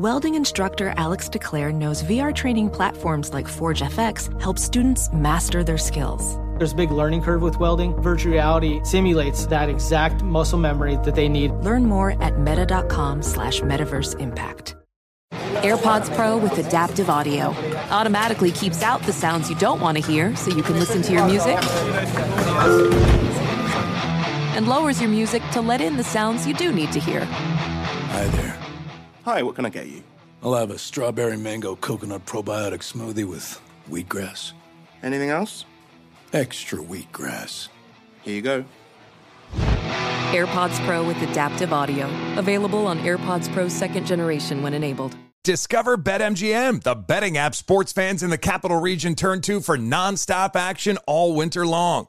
[0.00, 5.76] Welding instructor Alex DeClaire knows VR training platforms like Forge FX help students master their
[5.76, 6.38] skills.
[6.56, 7.94] There's a big learning curve with welding.
[8.00, 11.50] Virtual reality simulates that exact muscle memory that they need.
[11.50, 14.74] Learn more at meta.com slash metaverse impact.
[15.60, 17.48] AirPods Pro with adaptive audio
[17.90, 21.12] automatically keeps out the sounds you don't want to hear so you can listen to
[21.12, 21.58] your music
[24.56, 27.22] and lowers your music to let in the sounds you do need to hear.
[27.26, 28.69] Hi there.
[29.24, 30.02] Hi, what can I get you?
[30.42, 34.52] I'll have a strawberry mango coconut probiotic smoothie with wheatgrass.
[35.02, 35.66] Anything else?
[36.32, 37.68] Extra wheatgrass.
[38.22, 38.64] Here you go.
[40.32, 42.08] AirPods Pro with adaptive audio.
[42.38, 45.16] Available on AirPods Pro second generation when enabled.
[45.44, 50.54] Discover BetMGM, the betting app sports fans in the capital region turn to for nonstop
[50.54, 52.08] action all winter long.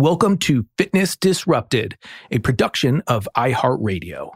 [0.00, 1.98] Welcome to Fitness Disrupted,
[2.30, 4.30] a production of iHeartRadio.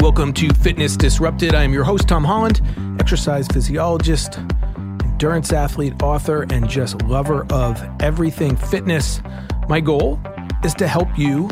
[0.00, 1.54] Welcome to Fitness Disrupted.
[1.54, 2.62] I am your host, Tom Holland,
[2.98, 4.38] exercise physiologist,
[4.78, 9.20] endurance athlete, author, and just lover of everything fitness.
[9.68, 10.18] My goal
[10.64, 11.50] is to help you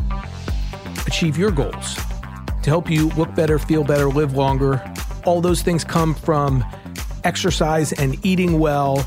[1.06, 1.96] achieve your goals,
[2.62, 4.83] to help you look better, feel better, live longer.
[5.27, 6.64] All those things come from
[7.24, 9.07] exercise and eating well.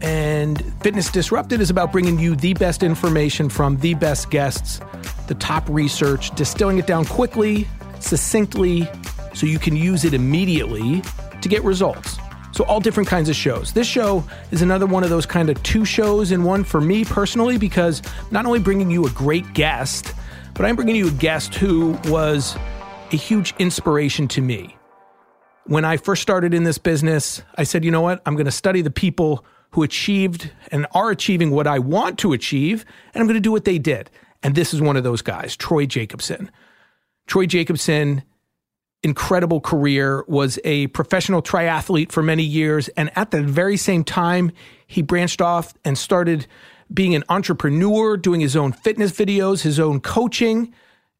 [0.00, 4.80] And Fitness Disrupted is about bringing you the best information from the best guests,
[5.28, 7.68] the top research, distilling it down quickly,
[8.00, 8.88] succinctly,
[9.34, 11.02] so you can use it immediately
[11.40, 12.18] to get results.
[12.52, 13.72] So, all different kinds of shows.
[13.72, 17.04] This show is another one of those kind of two shows in one for me
[17.04, 20.12] personally, because not only bringing you a great guest,
[20.54, 22.56] but I'm bringing you a guest who was
[23.10, 24.76] a huge inspiration to me.
[25.64, 28.20] When I first started in this business, I said, you know what?
[28.26, 32.32] I'm going to study the people who achieved and are achieving what I want to
[32.32, 32.84] achieve,
[33.14, 34.10] and I'm going to do what they did.
[34.42, 36.50] And this is one of those guys, Troy Jacobson.
[37.26, 38.22] Troy Jacobson,
[39.02, 42.88] incredible career, was a professional triathlete for many years.
[42.88, 44.50] And at the very same time,
[44.86, 46.46] he branched off and started
[46.92, 50.74] being an entrepreneur, doing his own fitness videos, his own coaching.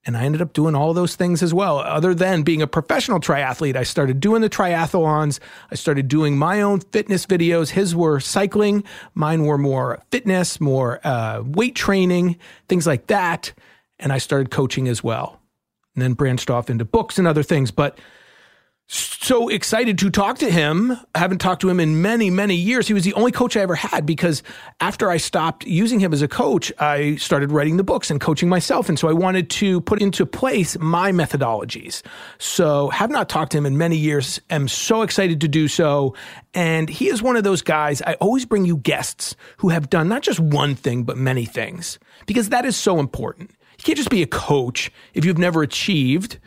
[0.04, 1.78] And I ended up doing all those things as well.
[1.78, 5.38] Other than being a professional triathlete, I started doing the triathlons.
[5.70, 7.70] I started doing my own fitness videos.
[7.70, 8.82] His were cycling,
[9.14, 12.36] mine were more fitness, more uh, weight training,
[12.68, 13.52] things like that.
[14.00, 15.40] And I started coaching as well
[15.94, 17.70] and then branched off into books and other things.
[17.70, 17.98] But
[18.92, 20.92] so excited to talk to him.
[21.14, 22.86] I haven't talked to him in many, many years.
[22.86, 24.42] He was the only coach I ever had because
[24.80, 28.48] after I stopped using him as a coach, I started writing the books and coaching
[28.48, 28.88] myself.
[28.88, 32.02] And so I wanted to put into place my methodologies.
[32.38, 34.40] So have not talked to him in many years.
[34.50, 36.14] Am so excited to do so.
[36.52, 38.02] And he is one of those guys.
[38.02, 41.98] I always bring you guests who have done not just one thing, but many things
[42.26, 43.52] because that is so important.
[43.78, 46.38] You can't just be a coach if you've never achieved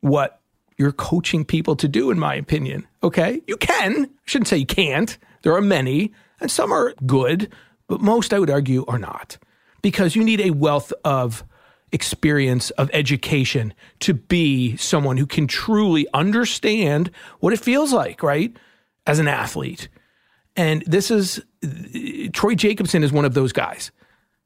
[0.00, 0.41] what
[0.82, 2.86] you're coaching people to do, in my opinion.
[3.02, 3.40] Okay.
[3.46, 4.04] You can.
[4.04, 5.16] I shouldn't say you can't.
[5.42, 7.52] There are many, and some are good,
[7.86, 9.38] but most, I would argue, are not.
[9.80, 11.44] Because you need a wealth of
[11.92, 17.10] experience, of education to be someone who can truly understand
[17.40, 18.56] what it feels like, right?
[19.06, 19.88] As an athlete.
[20.56, 21.42] And this is
[22.32, 23.90] Troy Jacobson is one of those guys.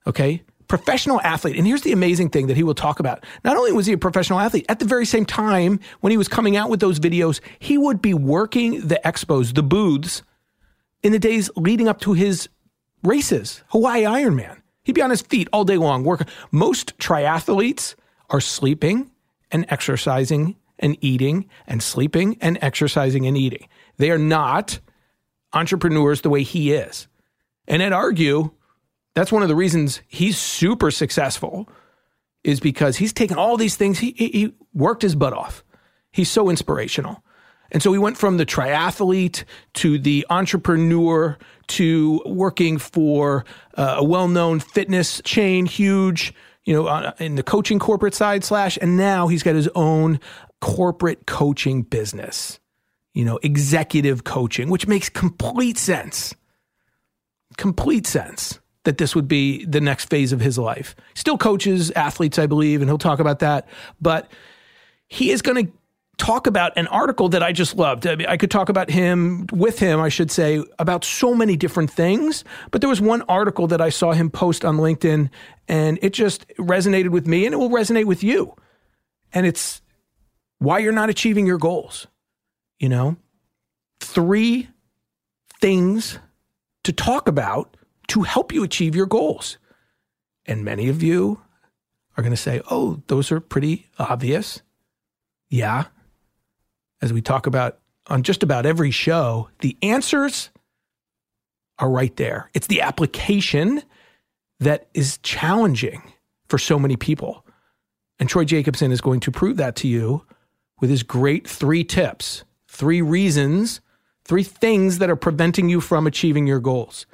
[0.06, 1.56] Okay professional athlete.
[1.56, 3.24] And here's the amazing thing that he will talk about.
[3.44, 6.28] Not only was he a professional athlete, at the very same time, when he was
[6.28, 10.22] coming out with those videos, he would be working the expos, the booths,
[11.02, 12.48] in the days leading up to his
[13.02, 14.60] races, Hawaii Ironman.
[14.82, 16.26] He'd be on his feet all day long working.
[16.50, 17.94] Most triathletes
[18.30, 19.10] are sleeping
[19.50, 23.68] and exercising and eating and sleeping and exercising and eating.
[23.98, 24.80] They are not
[25.52, 27.08] entrepreneurs the way he is.
[27.66, 28.50] And I'd argue
[29.16, 31.66] that's one of the reasons he's super successful
[32.44, 33.98] is because he's taken all these things.
[33.98, 35.64] He, he, worked his butt off.
[36.12, 37.24] He's so inspirational.
[37.72, 44.04] And so he went from the triathlete to the entrepreneur to working for uh, a
[44.04, 46.34] well-known fitness chain, huge,
[46.66, 50.20] you know, uh, in the coaching corporate side slash, and now he's got his own
[50.60, 52.60] corporate coaching business,
[53.14, 56.34] you know, executive coaching, which makes complete sense.
[57.56, 60.96] Complete sense that this would be the next phase of his life.
[61.14, 63.68] Still coaches athletes, I believe, and he'll talk about that.
[64.00, 64.30] But
[65.08, 65.72] he is going to
[66.18, 68.06] talk about an article that I just loved.
[68.06, 71.56] I, mean, I, could talk about him with him, I should say, about so many
[71.56, 72.42] different things.
[72.70, 75.28] But there was one article that I saw him post on LinkedIn,
[75.68, 78.54] and it just resonated with me, and it will resonate with you.
[79.32, 79.82] And it's
[80.58, 82.06] why you're not achieving your goals.
[82.78, 83.16] You know,
[84.00, 84.68] three
[85.60, 86.18] things
[86.84, 87.75] to talk about
[88.08, 89.58] to help you achieve your goals.
[90.44, 91.40] And many of you
[92.16, 94.62] are going to say, oh, those are pretty obvious.
[95.48, 95.84] Yeah.
[97.02, 100.50] As we talk about on just about every show, the answers
[101.78, 102.50] are right there.
[102.54, 103.82] It's the application
[104.60, 106.02] that is challenging
[106.48, 107.44] for so many people.
[108.18, 110.24] And Troy Jacobson is going to prove that to you
[110.80, 113.80] with his great three tips, three reasons,
[114.24, 117.06] three things that are preventing you from achieving your goals.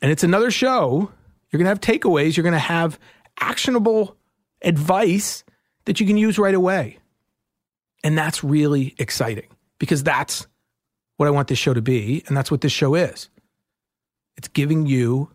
[0.00, 1.10] And it's another show.
[1.50, 2.98] You're going to have takeaways, you're going to have
[3.40, 4.16] actionable
[4.62, 5.44] advice
[5.86, 6.98] that you can use right away.
[8.04, 9.48] And that's really exciting
[9.78, 10.46] because that's
[11.16, 12.22] what I want this show to be.
[12.26, 13.28] And that's what this show is
[14.36, 15.30] it's giving you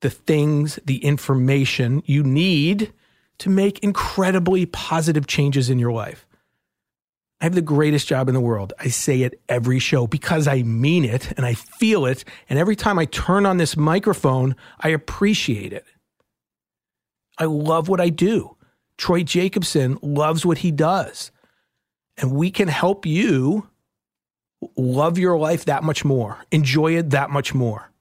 [0.00, 2.92] the things, the information you need
[3.38, 6.26] to make incredibly positive changes in your life.
[7.40, 8.72] I have the greatest job in the world.
[8.80, 12.24] I say it every show because I mean it and I feel it.
[12.48, 15.84] And every time I turn on this microphone, I appreciate it.
[17.38, 18.56] I love what I do.
[18.96, 21.30] Troy Jacobson loves what he does.
[22.16, 23.68] And we can help you
[24.76, 27.92] love your life that much more, enjoy it that much more.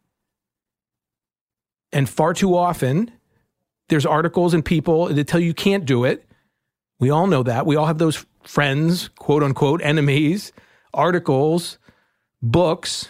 [1.92, 3.12] And far too often,
[3.89, 6.28] there's articles and people that tell you you can't do it.
[7.00, 7.68] We all know that.
[7.68, 10.51] We all have those friends, quote unquote, enemies,
[10.94, 11.78] articles,
[12.42, 13.10] books.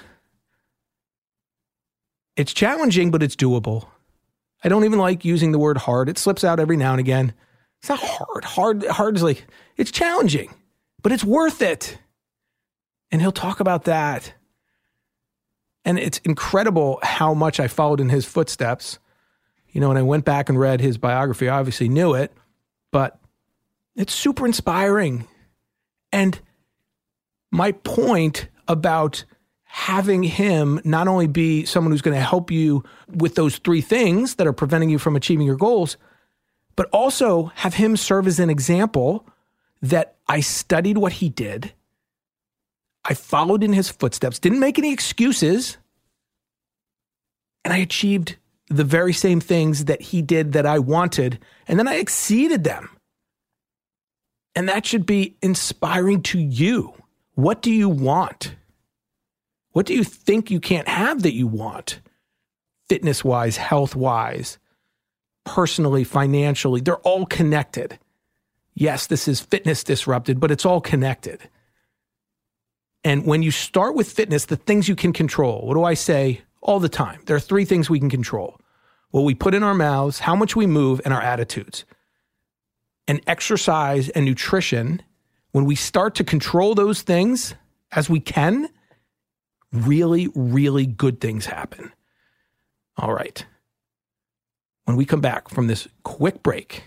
[2.35, 3.87] It's challenging, but it's doable.
[4.63, 6.09] I don't even like using the word hard.
[6.09, 7.33] It slips out every now and again.
[7.79, 8.43] It's not hard.
[8.43, 9.45] Hard, hard is like,
[9.75, 10.53] it's challenging,
[11.01, 11.97] but it's worth it.
[13.11, 14.33] And he'll talk about that.
[15.85, 18.99] And it's incredible how much I followed in his footsteps
[19.77, 22.33] you know, when I went back and read his biography, I obviously knew it,
[22.91, 23.19] but
[23.97, 25.27] it's super inspiring.
[26.13, 26.39] And
[27.51, 29.25] my point about
[29.63, 34.35] having him not only be someone who's going to help you with those three things
[34.35, 35.97] that are preventing you from achieving your goals,
[36.75, 39.27] but also have him serve as an example
[39.81, 41.73] that I studied what he did.
[43.03, 45.77] I followed in his footsteps, didn't make any excuses,
[47.63, 48.37] and I achieved
[48.69, 52.96] the very same things that he did that I wanted, and then I exceeded them.
[54.57, 56.95] And that should be inspiring to you.
[57.35, 58.55] What do you want?
[59.73, 61.99] What do you think you can't have that you want?
[62.89, 64.57] Fitness wise, health wise,
[65.45, 67.99] personally, financially, they're all connected.
[68.73, 71.47] Yes, this is fitness disrupted, but it's all connected.
[73.03, 76.41] And when you start with fitness, the things you can control, what do I say
[76.63, 77.21] all the time.
[77.27, 78.59] There are three things we can control
[79.11, 81.85] what we put in our mouths, how much we move, and our attitudes.
[83.07, 85.01] And exercise and nutrition,
[85.51, 87.55] when we start to control those things
[87.91, 88.69] as we can,
[89.71, 91.91] really, really good things happen.
[92.97, 93.45] All right.
[94.85, 96.83] When we come back from this quick break,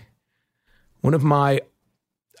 [1.01, 1.61] one of my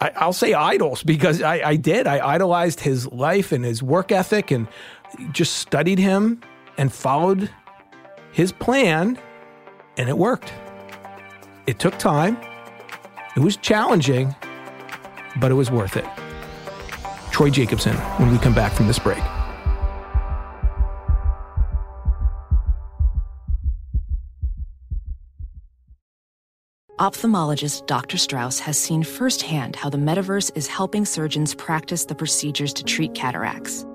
[0.01, 2.07] I, will say idols because I, I did.
[2.07, 4.67] I idolized his life and his work ethic and
[5.31, 6.41] just studied him
[6.77, 7.51] and followed
[8.31, 9.19] his plan,
[9.97, 10.51] and it worked.
[11.67, 12.37] It took time,
[13.35, 14.35] it was challenging,
[15.39, 16.05] but it was worth it.
[17.31, 19.21] Troy Jacobson when we come back from this break.
[26.99, 28.17] Ophthalmologist Dr.
[28.17, 33.15] Strauss has seen firsthand how the metaverse is helping surgeons practice the procedures to treat
[33.15, 33.85] cataracts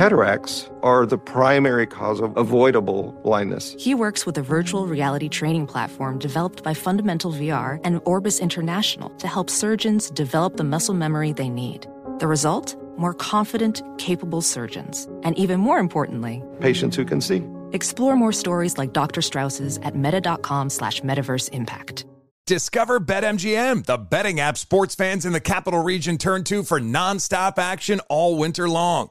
[0.00, 3.76] Cataracts are the primary cause of avoidable blindness.
[3.78, 9.10] He works with a virtual reality training platform developed by Fundamental VR and Orbis International
[9.18, 11.86] to help surgeons develop the muscle memory they need.
[12.18, 12.74] The result?
[12.96, 15.06] More confident, capable surgeons.
[15.22, 17.46] And even more importantly, patients who can see.
[17.74, 19.20] Explore more stories like Dr.
[19.20, 22.06] Strauss's at meta.com slash metaverse impact.
[22.46, 27.58] Discover BetMGM, the betting app sports fans in the capital region turn to for nonstop
[27.58, 29.10] action all winter long.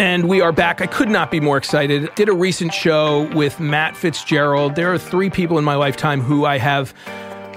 [0.00, 0.80] And we are back.
[0.80, 2.08] I could not be more excited.
[2.14, 4.74] Did a recent show with Matt Fitzgerald.
[4.74, 6.94] There are three people in my lifetime who I have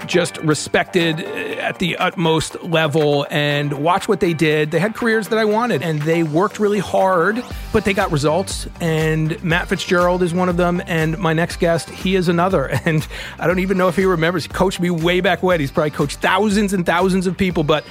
[0.06, 4.72] just respected uh, at the utmost level and watch what they did.
[4.72, 8.68] They had careers that I wanted and they worked really hard, but they got results.
[8.78, 10.82] And Matt Fitzgerald is one of them.
[10.84, 12.78] And my next guest, he is another.
[12.84, 13.08] And
[13.38, 14.42] I don't even know if he remembers.
[14.42, 15.58] He coached me way back when.
[15.60, 17.86] He's probably coached thousands and thousands of people, but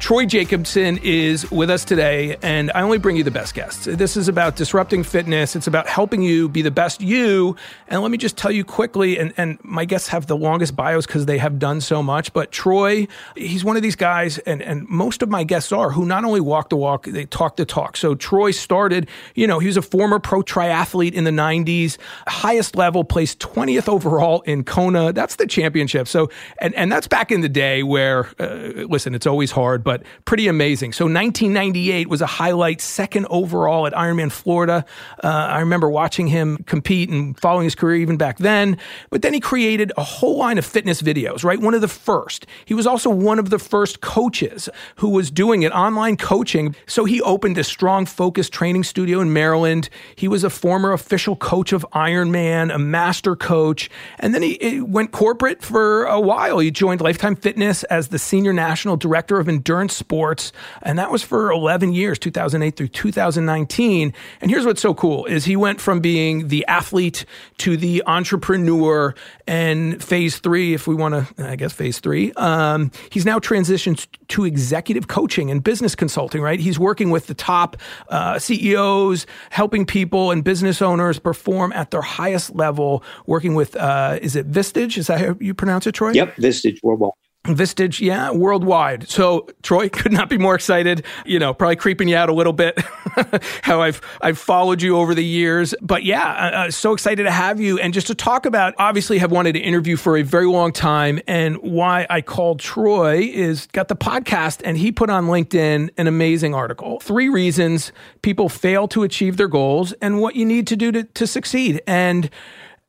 [0.00, 3.84] Troy Jacobson is with us today, and I only bring you the best guests.
[3.84, 5.56] This is about disrupting fitness.
[5.56, 7.56] It's about helping you be the best you.
[7.88, 11.04] And let me just tell you quickly, and, and my guests have the longest bios
[11.04, 12.32] because they have done so much.
[12.32, 16.06] But Troy, he's one of these guys, and, and most of my guests are, who
[16.06, 17.96] not only walk the walk, they talk the talk.
[17.96, 22.76] So Troy started, you know, he was a former pro triathlete in the 90s, highest
[22.76, 25.12] level, placed 20th overall in Kona.
[25.12, 26.06] That's the championship.
[26.06, 30.02] So, and, and that's back in the day where, uh, listen, it's always hard but
[30.26, 30.92] pretty amazing.
[30.92, 34.84] So 1998 was a highlight, second overall at Ironman Florida.
[35.24, 38.76] Uh, I remember watching him compete and following his career even back then.
[39.08, 41.58] But then he created a whole line of fitness videos, right?
[41.58, 42.44] One of the first.
[42.66, 46.76] He was also one of the first coaches who was doing it, online coaching.
[46.86, 49.88] So he opened a strong focus training studio in Maryland.
[50.16, 53.88] He was a former official coach of Ironman, a master coach.
[54.18, 56.58] And then he, he went corporate for a while.
[56.58, 60.52] He joined Lifetime Fitness as the senior national director of endurance sports.
[60.82, 64.12] And that was for 11 years, 2008 through 2019.
[64.40, 67.24] And here's what's so cool is he went from being the athlete
[67.58, 69.14] to the entrepreneur
[69.46, 74.06] and phase three, if we want to, I guess phase three, um, he's now transitioned
[74.28, 76.58] to executive coaching and business consulting, right?
[76.58, 77.76] He's working with the top
[78.08, 84.18] uh, CEOs, helping people and business owners perform at their highest level, working with, uh,
[84.20, 84.98] is it Vistage?
[84.98, 86.12] Is that how you pronounce it, Troy?
[86.12, 87.12] Yep, Vistage Worldwide.
[87.56, 89.08] Vistage, yeah, worldwide.
[89.08, 91.04] So Troy could not be more excited.
[91.24, 92.78] You know, probably creeping you out a little bit.
[93.62, 97.60] how I've I've followed you over the years, but yeah, uh, so excited to have
[97.60, 98.74] you and just to talk about.
[98.78, 103.18] Obviously, have wanted to interview for a very long time, and why I called Troy
[103.32, 107.00] is got the podcast, and he put on LinkedIn an amazing article.
[107.00, 111.04] Three reasons people fail to achieve their goals, and what you need to do to
[111.04, 111.80] to succeed.
[111.86, 112.30] And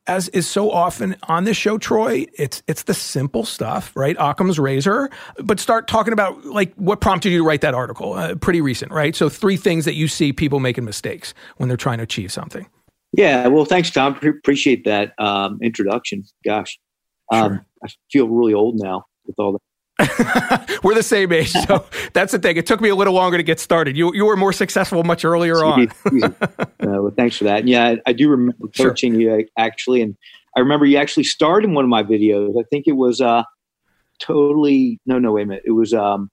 [0.06, 4.16] as is so often on this show, Troy, it's it's the simple stuff, right?
[4.18, 5.10] Occam's razor.
[5.38, 8.14] But start talking about like what prompted you to write that article.
[8.14, 9.14] Uh, pretty recent, right?
[9.14, 12.66] So three things that you see people making mistakes when they're trying to achieve something.
[13.12, 14.14] Yeah, well, thanks, Tom.
[14.14, 16.24] Pre- appreciate that um, introduction.
[16.44, 16.78] Gosh,
[17.32, 17.66] um, sure.
[17.84, 19.58] I feel really old now with all the
[20.82, 22.56] We're the same age, so that's the thing.
[22.56, 23.96] It took me a little longer to get started.
[23.96, 25.88] You you were more successful much earlier on.
[26.12, 26.30] uh,
[26.78, 27.66] well, thanks for that.
[27.68, 29.38] Yeah, I, I do remember coaching sure.
[29.40, 30.16] you actually, and
[30.56, 32.58] I remember you actually starred in one of my videos.
[32.58, 33.42] I think it was uh,
[34.18, 35.64] totally no, no, wait a minute.
[35.66, 36.30] It was um,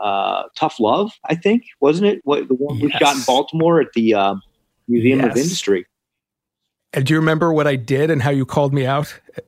[0.00, 1.12] uh, Tough Love.
[1.28, 2.20] I think wasn't it?
[2.24, 2.84] What the one yes.
[2.84, 4.34] we shot in Baltimore at the uh,
[4.88, 5.30] Museum yes.
[5.30, 5.86] of Industry.
[6.92, 9.18] And do you remember what I did and how you called me out?
[9.36, 9.42] no,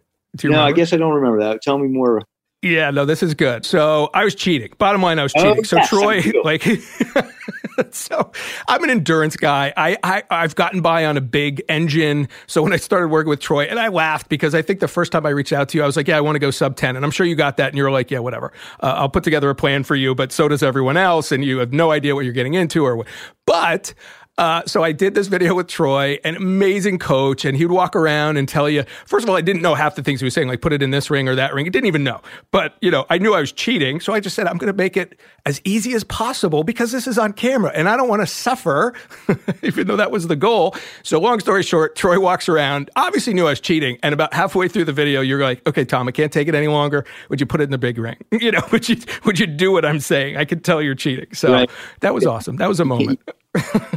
[0.45, 0.67] remember?
[0.67, 1.63] I guess I don't remember that.
[1.63, 2.23] Tell me more.
[2.65, 3.67] Yeah, no, this is good.
[3.67, 4.73] So I was cheating.
[4.79, 5.65] Bottom line, I was Oh, cheating.
[5.65, 6.63] so yes, Troy, like,
[7.91, 8.33] so
[8.69, 9.73] I'm an endurance guy.
[9.77, 12.27] I, I I've gotten by on a big engine.
[12.47, 15.13] So when I started working with Troy, and I laughed because I think the first
[15.13, 16.77] time I reached out to you, I was like, yeah, I want to go sub
[16.77, 18.53] 10, and I'm sure you got that, and you're like, yeah, whatever.
[18.81, 21.59] Uh, I'll put together a plan for you, but so does everyone else, and you
[21.59, 23.07] have no idea what you're getting into or what.
[23.47, 23.93] But
[24.37, 28.37] uh, so I did this video with Troy, an amazing coach, and he'd walk around
[28.37, 28.85] and tell you.
[29.07, 30.83] First of all, I didn't know half the things he was saying, like put it
[30.83, 31.67] in this ring or that ring.
[31.67, 34.35] I didn't even know, but you know, I knew I was cheating, so I just
[34.35, 37.71] said I'm going to make it as easy as possible because this is on camera,
[37.75, 38.95] and I don't want to suffer,
[39.63, 40.75] even though that was the goal.
[41.05, 44.67] So long story short, Troy walks around, obviously knew I was cheating, and about halfway
[44.69, 47.05] through the video, you're like, "Okay, Tom, I can't take it any longer.
[47.29, 48.17] Would you put it in the big ring?
[48.33, 50.37] You know, would you would you do what I'm saying?
[50.37, 51.71] I could tell you're cheating." So Right.
[52.01, 52.57] that was awesome.
[52.57, 53.21] That was a moment.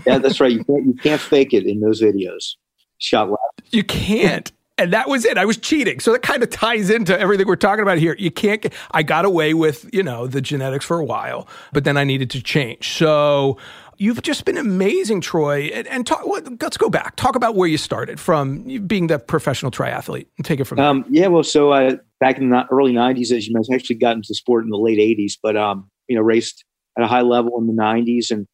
[0.05, 0.51] Yeah, that's right.
[0.51, 2.55] You can't you can't fake it in those videos.
[2.99, 3.37] Shot live.
[3.69, 4.51] You can't.
[4.79, 5.37] And that was it.
[5.39, 5.99] I was cheating.
[5.99, 8.15] So that kind of ties into everything we're talking about here.
[8.19, 11.83] You can't get, I got away with, you know, the genetics for a while, but
[11.83, 12.95] then I needed to change.
[12.95, 13.57] So
[13.97, 15.71] you've just been amazing, Troy.
[15.73, 17.15] And, and talk, let- let's go back.
[17.15, 20.85] Talk about where you started from being the professional triathlete and take it from there.
[20.85, 23.97] Um, yeah, well, so I back in the early '90s, as you mentioned, I actually
[23.97, 26.63] got into sport in the late '80s, but um, you know, raced
[26.97, 28.45] at a high level in the '90s, and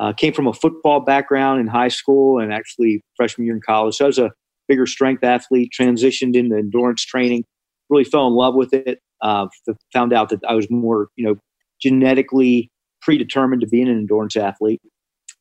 [0.00, 3.96] uh, came from a football background in high school and actually freshman year in college.
[3.96, 4.32] So I was a
[4.66, 7.44] bigger strength athlete, transitioned into endurance training,
[7.90, 9.00] really fell in love with it.
[9.20, 9.46] Uh,
[9.92, 11.36] found out that I was more, you know,
[11.82, 12.70] genetically
[13.02, 14.80] predetermined to be an endurance athlete,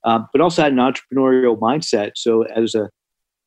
[0.04, 2.12] um, but also had an entrepreneurial mindset.
[2.18, 2.90] So as a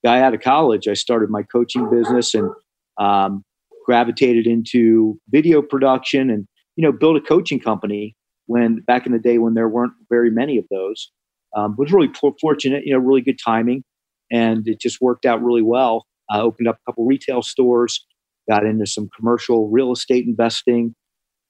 [0.03, 2.51] guy out of college, I started my coaching business and
[2.99, 3.45] um,
[3.85, 9.19] gravitated into video production and you know built a coaching company when back in the
[9.19, 11.11] day when there weren't very many of those.
[11.55, 13.85] Um, was really for- fortunate, you know, really good timing,
[14.31, 16.07] and it just worked out really well.
[16.31, 18.07] I opened up a couple retail stores,
[18.49, 20.95] got into some commercial real estate investing,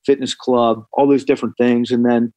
[0.04, 2.32] fitness club, all those different things, and then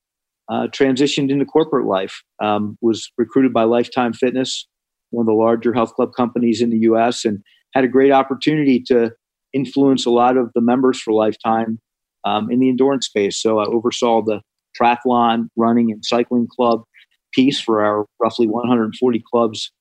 [0.49, 2.21] uh, transitioned into corporate life.
[2.41, 4.67] Um, was recruited by Lifetime Fitness,
[5.09, 7.39] one of the larger health club companies in the U.S., and
[7.73, 9.11] had a great opportunity to
[9.53, 11.79] influence a lot of the members for Lifetime
[12.25, 13.41] um, in the endurance space.
[13.41, 14.41] So I oversaw the
[14.79, 16.83] triathlon, running, and cycling club
[17.33, 19.71] piece for our roughly 140 clubs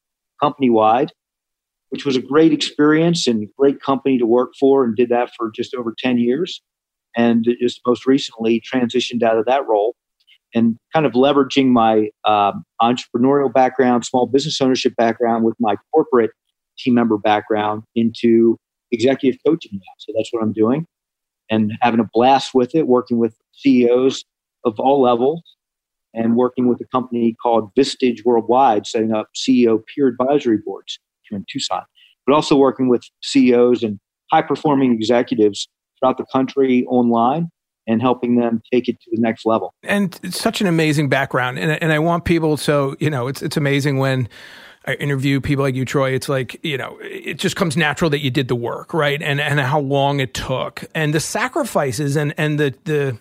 [0.40, 1.12] company wide,
[1.88, 5.50] which was a great experience and great company to work for, and did that for
[5.54, 6.60] just over 10 years.
[7.16, 9.94] And just most recently transitioned out of that role
[10.52, 16.32] and kind of leveraging my um, entrepreneurial background, small business ownership background with my corporate
[16.76, 18.56] team member background into
[18.90, 19.92] executive coaching now.
[19.98, 20.86] So that's what I'm doing
[21.50, 24.24] and having a blast with it, working with CEOs
[24.64, 25.42] of all levels
[26.14, 31.36] and working with a company called Vistage Worldwide, setting up CEO peer advisory boards here
[31.36, 31.82] in Tucson,
[32.26, 33.98] but also working with CEOs and
[34.30, 37.50] high performing executives throughout the country online
[37.86, 39.74] and helping them take it to the next level.
[39.82, 43.42] and it's such an amazing background and, and i want people so you know it's
[43.42, 44.26] it's amazing when
[44.86, 48.20] i interview people like you troy it's like you know it just comes natural that
[48.20, 49.20] you did the work right?
[49.22, 50.84] And and how long it took.
[50.94, 53.18] And the sacrifices and and the the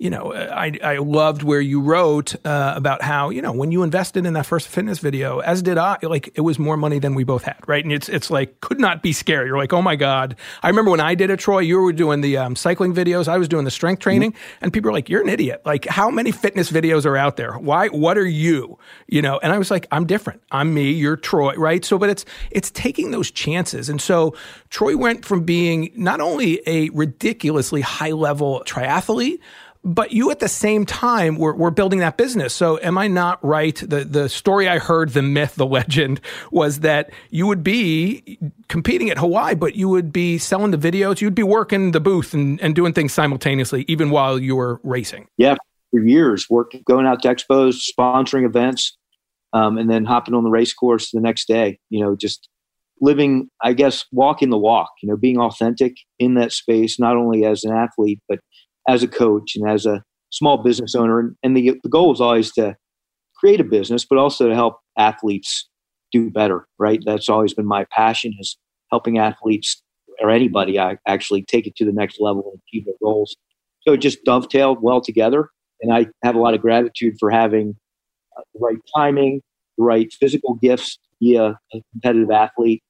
[0.00, 3.82] you know, I, I loved where you wrote uh, about how, you know, when you
[3.82, 7.14] invested in that first fitness video, as did I, like it was more money than
[7.14, 7.84] we both had, right?
[7.84, 9.48] And it's it's like could not be scary.
[9.48, 10.36] You're like, oh my God.
[10.62, 13.36] I remember when I did it, Troy, you were doing the um, cycling videos, I
[13.36, 14.32] was doing the strength training,
[14.62, 15.60] and people were like, you're an idiot.
[15.66, 17.58] Like, how many fitness videos are out there?
[17.58, 18.78] Why, what are you?
[19.06, 20.40] You know, and I was like, I'm different.
[20.50, 21.84] I'm me, you're Troy, right?
[21.84, 23.90] So, but it's it's taking those chances.
[23.90, 24.34] And so
[24.70, 29.40] Troy went from being not only a ridiculously high level triathlete,
[29.82, 32.52] but you at the same time were, were building that business.
[32.52, 33.76] So am I not right?
[33.76, 38.38] The the story I heard, the myth, the legend was that you would be
[38.68, 42.34] competing at Hawaii, but you would be selling the videos, you'd be working the booth
[42.34, 45.28] and, and doing things simultaneously, even while you were racing.
[45.38, 45.56] Yeah,
[45.90, 48.96] for years, working, going out to expos, sponsoring events,
[49.52, 51.78] um, and then hopping on the race course the next day.
[51.88, 52.48] You know, just
[53.00, 54.90] living, I guess, walking the walk.
[55.02, 58.40] You know, being authentic in that space, not only as an athlete, but
[58.88, 61.18] as a coach and as a small business owner.
[61.20, 62.76] And, and the, the goal is always to
[63.36, 65.68] create a business, but also to help athletes
[66.12, 67.00] do better, right?
[67.04, 68.56] That's always been my passion is
[68.90, 69.82] helping athletes
[70.20, 73.36] or anybody I actually take it to the next level and achieve their goals.
[73.82, 75.48] So it just dovetailed well together.
[75.80, 77.76] And I have a lot of gratitude for having
[78.36, 79.40] uh, the right timing,
[79.78, 82.82] the right physical gifts to be a, a competitive athlete,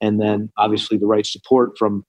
[0.00, 2.04] and then obviously the right support from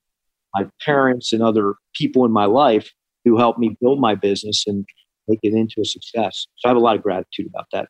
[0.54, 2.92] my parents and other people in my life
[3.28, 4.86] who helped me build my business and
[5.28, 6.48] make it into a success.
[6.58, 7.90] So I have a lot of gratitude about that.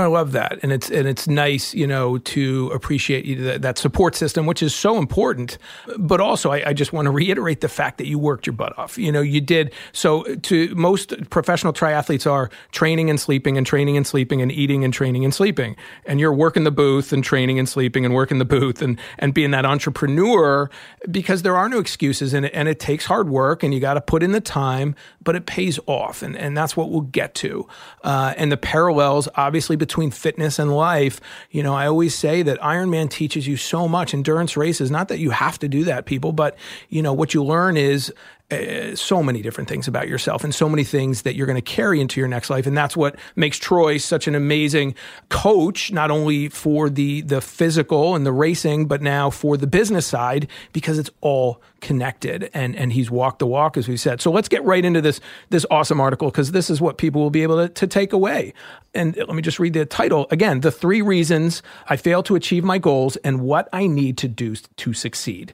[0.00, 4.14] I love that, and it's and it's nice, you know, to appreciate that, that support
[4.14, 5.58] system, which is so important.
[5.98, 8.78] But also, I, I, just want to reiterate the fact that you worked your butt
[8.78, 8.96] off.
[8.96, 9.72] You know, you did.
[9.92, 14.82] So, to most professional triathletes are training and sleeping, and training and sleeping, and eating
[14.82, 15.76] and training and sleeping,
[16.06, 19.34] and you're working the booth and training and sleeping and working the booth and and
[19.34, 20.70] being that entrepreneur
[21.10, 23.94] because there are no excuses, and it, and it takes hard work, and you got
[23.94, 27.34] to put in the time, but it pays off, and and that's what we'll get
[27.34, 27.68] to,
[28.04, 31.20] uh, and the parallels obviously between fitness and life.
[31.50, 34.14] You know, I always say that Ironman teaches you so much.
[34.14, 36.56] Endurance races, not that you have to do that, people, but
[36.88, 38.12] you know what you learn is
[38.52, 41.62] uh, so many different things about yourself and so many things that you're going to
[41.62, 44.94] carry into your next life and that's what makes Troy such an amazing
[45.28, 50.06] coach not only for the the physical and the racing but now for the business
[50.06, 54.20] side because it's all connected and and he's walked the walk as we said.
[54.20, 57.30] So let's get right into this this awesome article because this is what people will
[57.30, 58.54] be able to, to take away.
[58.94, 60.26] And let me just read the title.
[60.30, 64.28] Again the three reasons i fail to achieve my goals and what i need to
[64.28, 65.52] do to succeed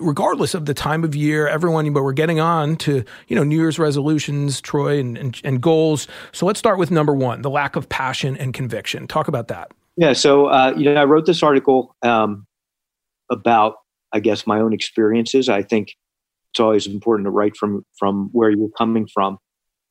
[0.00, 3.56] regardless of the time of year, everyone, but we're getting on to, you know, New
[3.56, 6.08] Year's resolutions, Troy, and, and, and goals.
[6.32, 9.06] So let's start with number one, the lack of passion and conviction.
[9.06, 9.70] Talk about that.
[9.96, 10.14] Yeah.
[10.14, 12.46] So, uh, you know, I wrote this article um,
[13.30, 13.74] about,
[14.12, 15.48] I guess, my own experiences.
[15.48, 15.94] I think
[16.52, 19.38] it's always important to write from, from where you're coming from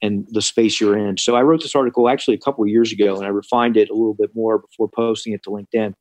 [0.01, 1.17] and the space you're in.
[1.17, 3.93] So I wrote this article actually a couple years ago and I refined it a
[3.93, 5.93] little bit more before posting it to LinkedIn.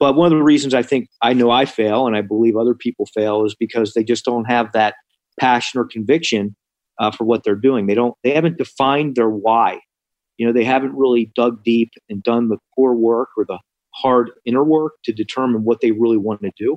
[0.00, 2.74] But one of the reasons I think I know I fail and I believe other
[2.74, 4.94] people fail is because they just don't have that
[5.38, 6.56] passion or conviction
[6.98, 7.86] uh, for what they're doing.
[7.86, 8.14] They don't.
[8.24, 9.80] They haven't defined their why.
[10.38, 13.58] You know, they haven't really dug deep and done the core work or the
[13.94, 16.76] hard inner work to determine what they really want to do.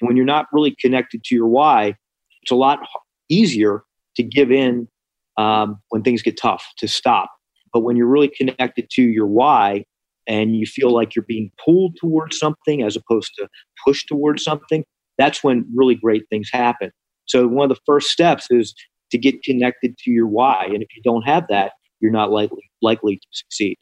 [0.00, 1.94] And when you're not really connected to your why,
[2.42, 2.80] it's a lot
[3.28, 3.84] easier
[4.16, 4.88] to give in
[5.36, 7.30] um, when things get tough to stop.
[7.72, 9.84] But when you're really connected to your why,
[10.26, 13.48] and you feel like you're being pulled towards something as opposed to
[13.84, 14.84] pushed towards something,
[15.18, 16.90] that's when really great things happen.
[17.26, 18.74] So one of the first steps is
[19.10, 20.64] to get connected to your why.
[20.66, 23.76] And if you don't have that, you're not likely likely to succeed.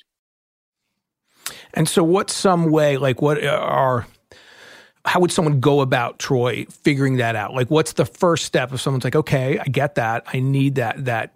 [1.75, 4.07] And so what's some way, like what are
[5.05, 7.55] how would someone go about Troy figuring that out?
[7.55, 10.25] Like what's the first step if someone's like, okay, I get that.
[10.33, 11.35] I need that that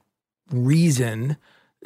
[0.53, 1.37] reason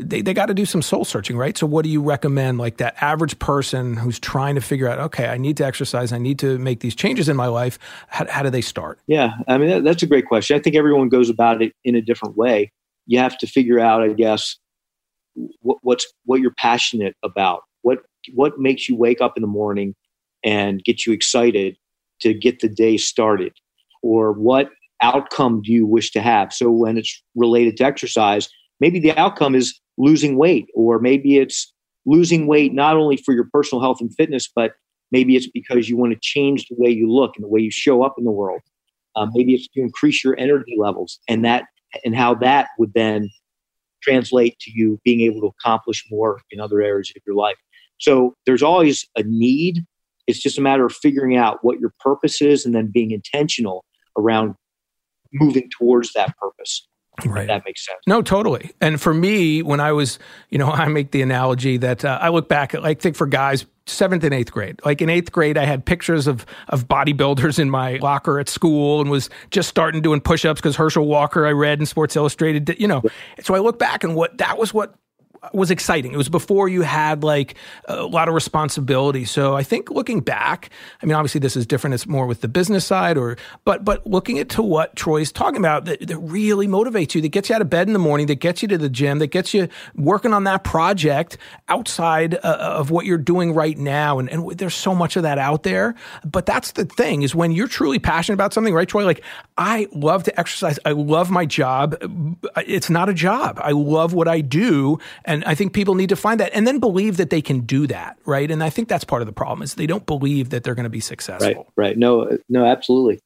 [0.01, 1.57] they, they got to do some soul searching, right?
[1.57, 5.29] So, what do you recommend, like that average person who's trying to figure out, okay,
[5.29, 7.79] I need to exercise, I need to make these changes in my life?
[8.09, 8.99] How, how do they start?
[9.07, 10.57] Yeah, I mean, that, that's a great question.
[10.57, 12.73] I think everyone goes about it in a different way.
[13.07, 14.57] You have to figure out, I guess,
[15.61, 17.63] what, what's what you're passionate about.
[17.83, 18.01] What
[18.35, 19.95] what makes you wake up in the morning
[20.45, 21.77] and get you excited
[22.21, 23.53] to get the day started,
[24.03, 24.71] or what
[25.03, 26.53] outcome do you wish to have?
[26.53, 28.49] So, when it's related to exercise,
[28.81, 31.73] maybe the outcome is losing weight, or maybe it's
[32.07, 34.73] losing weight not only for your personal health and fitness, but
[35.13, 37.71] maybe it's because you want to change the way you look and the way you
[37.71, 38.63] show up in the world.
[39.17, 41.65] Um, maybe it's to increase your energy levels, and that
[42.05, 43.29] and how that would then
[44.03, 47.57] translate to you being able to accomplish more in other areas of your life.
[47.99, 49.85] So there's always a need.
[50.27, 53.85] It's just a matter of figuring out what your purpose is and then being intentional
[54.17, 54.55] around
[55.33, 56.87] moving towards that purpose.
[57.27, 57.47] Right.
[57.47, 57.99] that makes sense.
[58.07, 58.71] No, totally.
[58.81, 60.19] And for me, when I was,
[60.51, 63.27] you know, I make the analogy that uh, I look back at, like, think for
[63.27, 64.81] guys, seventh and eighth grade.
[64.85, 69.01] Like in eighth grade, I had pictures of of bodybuilders in my locker at school
[69.01, 72.77] and was just starting doing push ups because Herschel Walker I read in Sports Illustrated.
[72.79, 73.03] You know,
[73.43, 74.95] so I look back and what that was what
[75.53, 76.13] was exciting.
[76.13, 77.55] It was before you had like
[77.87, 79.25] a lot of responsibility.
[79.25, 80.71] So I think looking back,
[81.03, 81.95] I mean, obviously this is different.
[81.95, 85.59] It's more with the business side, or but but looking at to what Troy's talking
[85.59, 88.27] about that, that really motivates you, that gets you out of bed in the morning,
[88.27, 92.77] that gets you to the gym, that gets you working on that project outside uh,
[92.79, 94.19] of what you're doing right now.
[94.19, 95.95] And, and there's so much of that out there.
[96.25, 99.05] But that's the thing is when you're truly passionate about something, right, Troy?
[99.05, 99.23] Like
[99.57, 100.79] I love to exercise.
[100.85, 101.97] I love my job.
[102.67, 103.59] It's not a job.
[103.63, 104.99] I love what I do
[105.31, 107.87] and I think people need to find that and then believe that they can do
[107.87, 108.51] that, right?
[108.51, 110.85] And I think that's part of the problem is they don't believe that they're going
[110.85, 111.47] to be successful.
[111.47, 111.97] Right, right.
[111.97, 113.21] No, no, absolutely.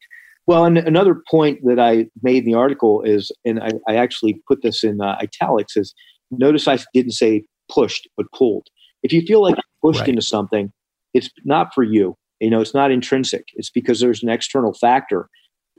[0.46, 4.42] Well, and another point that I made in the article is, and I, I actually
[4.46, 5.94] put this in uh, italics, is
[6.30, 8.66] notice I didn't say pushed, but pulled.
[9.02, 10.10] If you feel like you're pushed right.
[10.10, 10.70] into something,
[11.14, 12.16] it's not for you.
[12.40, 13.46] You know, it's not intrinsic.
[13.54, 15.30] It's because there's an external factor.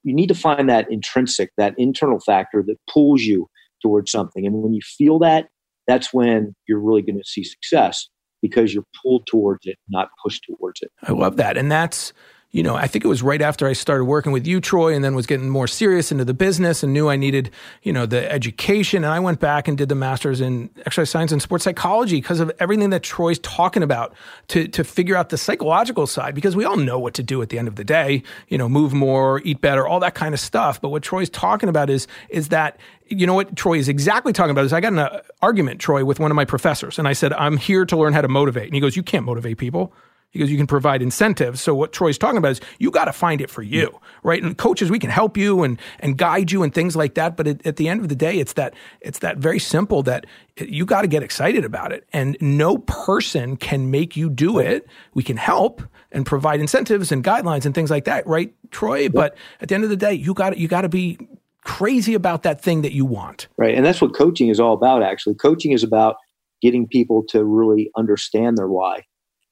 [0.03, 3.47] You need to find that intrinsic, that internal factor that pulls you
[3.83, 4.47] towards something.
[4.47, 5.49] And when you feel that,
[5.87, 8.09] that's when you're really going to see success
[8.41, 10.91] because you're pulled towards it, not pushed towards it.
[11.03, 11.57] I love that.
[11.57, 12.13] And that's,
[12.55, 15.03] you know, I think it was right after I started working with you, Troy, and
[15.03, 17.51] then was getting more serious into the business and knew I needed,
[17.83, 19.03] you know, the education.
[19.03, 22.39] And I went back and did the master's in exercise science and sports psychology because
[22.39, 24.13] of everything that Troy's talking about
[24.47, 27.49] to, to figure out the psychological side, because we all know what to do at
[27.49, 30.39] the end of the day, you know, move more, eat better, all that kind of
[30.39, 30.79] stuff.
[30.79, 34.51] But what Troy's talking about is, is that you know what Troy is exactly talking
[34.51, 37.33] about is I got an argument, Troy, with one of my professors, and I said,
[37.33, 38.67] I'm here to learn how to motivate.
[38.67, 39.93] And he goes, You can't motivate people
[40.35, 41.61] because you can provide incentives.
[41.61, 44.43] So what Troy's talking about is you got to find it for you, right?
[44.43, 47.37] And coaches, we can help you and and guide you and things like that.
[47.37, 50.25] But at, at the end of the day, it's that it's that very simple that
[50.57, 54.85] you got to get excited about it, and no person can make you do it.
[55.13, 59.03] We can help and provide incentives and guidelines and things like that, right, Troy?
[59.03, 59.13] Yep.
[59.13, 61.17] But at the end of the day, you got you got to be
[61.63, 63.47] crazy about that thing that you want.
[63.57, 65.01] Right, and that's what coaching is all about.
[65.01, 66.17] Actually, coaching is about
[66.61, 69.05] getting people to really understand their why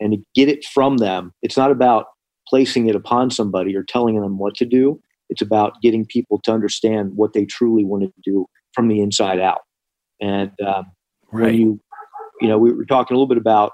[0.03, 1.33] and to get it from them.
[1.41, 2.07] It's not about
[2.47, 4.99] placing it upon somebody or telling them what to do.
[5.29, 9.39] It's about getting people to understand what they truly want to do from the inside
[9.39, 9.61] out.
[10.21, 10.91] And um,
[11.31, 11.45] right.
[11.45, 11.79] when you,
[12.41, 13.71] you know, we were talking a little bit about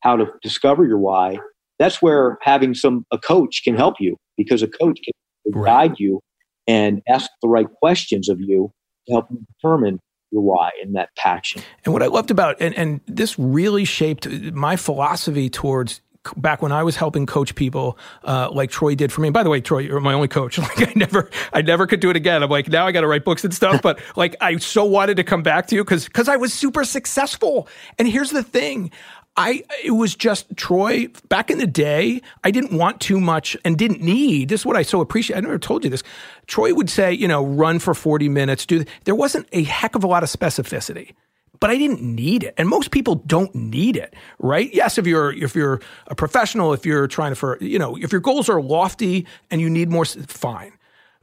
[0.00, 1.38] how to discover your why.
[1.78, 5.12] That's where having some a coach can help you because a coach can
[5.54, 5.90] right.
[5.90, 6.20] guide you
[6.66, 8.72] and ask the right questions of you
[9.06, 11.62] to help you determine your why and that passion.
[11.84, 16.00] And what I loved about and, and this really shaped my philosophy towards
[16.36, 19.28] back when I was helping coach people, uh, like Troy did for me.
[19.28, 20.58] And by the way, Troy, you're my only coach.
[20.68, 22.42] Like I never, I never could do it again.
[22.42, 23.80] I'm like, now I got to write books and stuff.
[23.88, 26.84] But like, I so wanted to come back to you because, because I was super
[26.84, 27.68] successful.
[27.98, 28.90] And here's the thing.
[29.38, 32.20] I it was just Troy back in the day.
[32.42, 34.48] I didn't want too much and didn't need.
[34.48, 35.36] This is what I so appreciate.
[35.36, 36.02] I never told you this.
[36.48, 38.66] Troy would say, you know, run for forty minutes.
[38.66, 41.14] Do there wasn't a heck of a lot of specificity,
[41.60, 42.54] but I didn't need it.
[42.58, 44.74] And most people don't need it, right?
[44.74, 48.10] Yes, if you're if you're a professional, if you're trying to for you know, if
[48.10, 50.72] your goals are lofty and you need more, fine.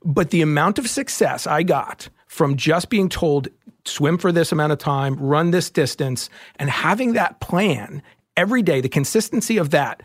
[0.06, 3.50] But the amount of success I got from just being told
[3.86, 8.02] swim for this amount of time, run this distance, and having that plan
[8.38, 10.02] every day, the consistency of that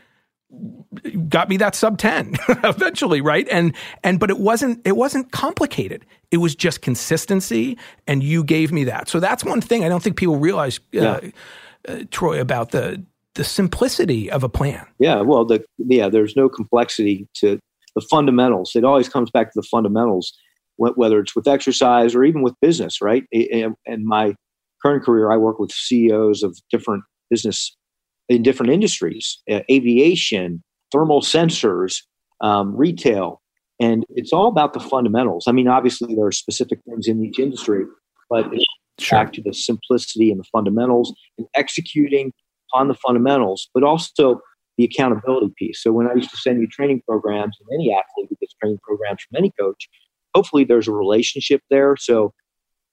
[1.28, 3.46] got me that sub 10 eventually right?
[3.50, 6.04] And and but it wasn't it wasn't complicated.
[6.30, 9.08] It was just consistency and you gave me that.
[9.08, 11.30] So that's one thing i don't think people realize uh, yeah.
[11.88, 13.04] uh, troy about the
[13.36, 14.84] the simplicity of a plan.
[14.98, 17.60] Yeah well the yeah there's no complexity to
[17.94, 18.72] the fundamentals.
[18.74, 20.32] It always comes back to the fundamentals
[20.80, 23.24] whether it's with exercise or even with business, right?
[23.30, 24.34] In my
[24.82, 27.76] current career, I work with CEOs of different business
[28.28, 30.62] in different industries, uh, aviation,
[30.92, 31.98] thermal sensors,
[32.40, 33.42] um, retail,
[33.80, 35.44] and it's all about the fundamentals.
[35.46, 37.84] I mean, obviously there are specific things in each industry,
[38.28, 38.64] but it's
[39.00, 39.18] sure.
[39.18, 42.32] back to the simplicity and the fundamentals and executing
[42.72, 44.40] on the fundamentals, but also
[44.78, 45.82] the accountability piece.
[45.82, 48.78] So when I used to send you training programs, and any athlete who gets training
[48.82, 49.88] programs from any coach,
[50.34, 51.96] hopefully there's a relationship there.
[51.96, 52.32] So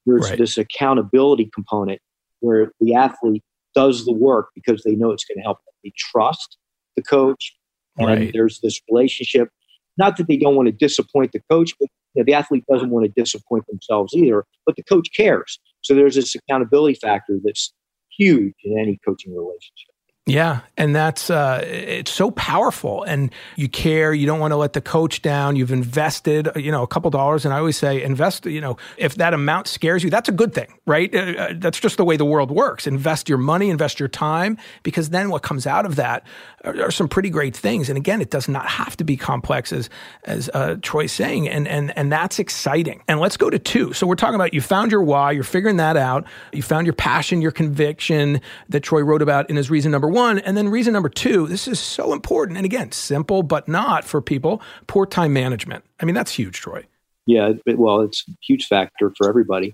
[0.05, 0.37] there's right.
[0.37, 2.01] this accountability component
[2.39, 3.43] where the athlete
[3.75, 5.73] does the work because they know it's going to help them.
[5.83, 6.57] They trust
[6.95, 7.55] the coach,
[7.97, 8.31] and right.
[8.33, 9.49] there's this relationship.
[9.97, 12.89] Not that they don't want to disappoint the coach, but you know, the athlete doesn't
[12.89, 14.45] want to disappoint themselves either.
[14.65, 15.59] But the coach cares.
[15.81, 17.73] So there's this accountability factor that's
[18.17, 19.93] huge in any coaching relationship.
[20.27, 24.13] Yeah, and that's uh, it's so powerful, and you care.
[24.13, 25.55] You don't want to let the coach down.
[25.55, 28.45] You've invested, you know, a couple dollars, and I always say, invest.
[28.45, 31.15] You know, if that amount scares you, that's a good thing, right?
[31.15, 32.87] Uh, uh, that's just the way the world works.
[32.87, 36.27] Invest your money, invest your time, because then what comes out of that
[36.65, 37.87] are, are some pretty great things.
[37.87, 39.89] And again, it does not have to be complex, as
[40.25, 43.01] as uh, Troy's saying, and and and that's exciting.
[43.07, 43.93] And let's go to two.
[43.93, 46.25] So we're talking about you found your why, you're figuring that out.
[46.51, 50.16] You found your passion, your conviction that Troy wrote about in his reason number one
[50.17, 50.39] one.
[50.39, 52.57] And then reason number two, this is so important.
[52.57, 55.85] And again, simple, but not for people, poor time management.
[55.99, 56.85] I mean, that's huge, Troy.
[57.25, 59.73] Yeah, well, it's a huge factor for everybody.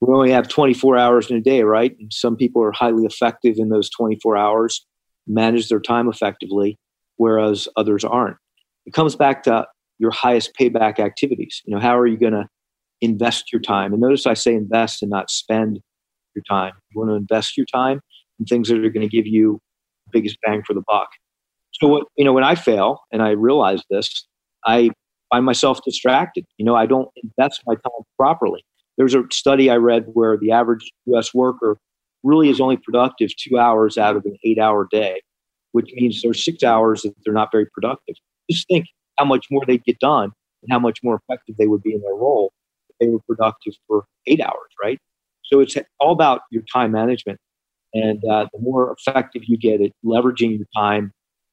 [0.00, 1.96] We only have 24 hours in a day, right?
[1.98, 4.86] And some people are highly effective in those 24 hours,
[5.26, 6.78] manage their time effectively,
[7.16, 8.36] whereas others aren't.
[8.86, 9.66] It comes back to
[9.98, 11.62] your highest payback activities.
[11.64, 12.48] You know, how are you going to
[13.00, 13.92] invest your time?
[13.92, 15.80] And notice I say invest and not spend
[16.34, 16.74] your time.
[16.92, 18.00] You want to invest your time
[18.38, 19.60] in things that are going to give you
[20.12, 21.08] biggest bang for the buck.
[21.72, 24.26] So what, you know, when I fail and I realize this,
[24.66, 24.90] I
[25.30, 26.44] find myself distracted.
[26.56, 28.64] You know, I don't invest my time properly.
[28.96, 31.78] There's a study I read where the average US worker
[32.24, 35.20] really is only productive two hours out of an eight hour day,
[35.72, 38.16] which means there's six hours that they're not very productive.
[38.50, 38.86] Just think
[39.18, 42.00] how much more they'd get done and how much more effective they would be in
[42.00, 42.52] their role
[42.88, 44.98] if they were productive for eight hours, right?
[45.44, 47.38] So it's all about your time management.
[47.94, 51.12] And uh, the more effective you get at leveraging your time,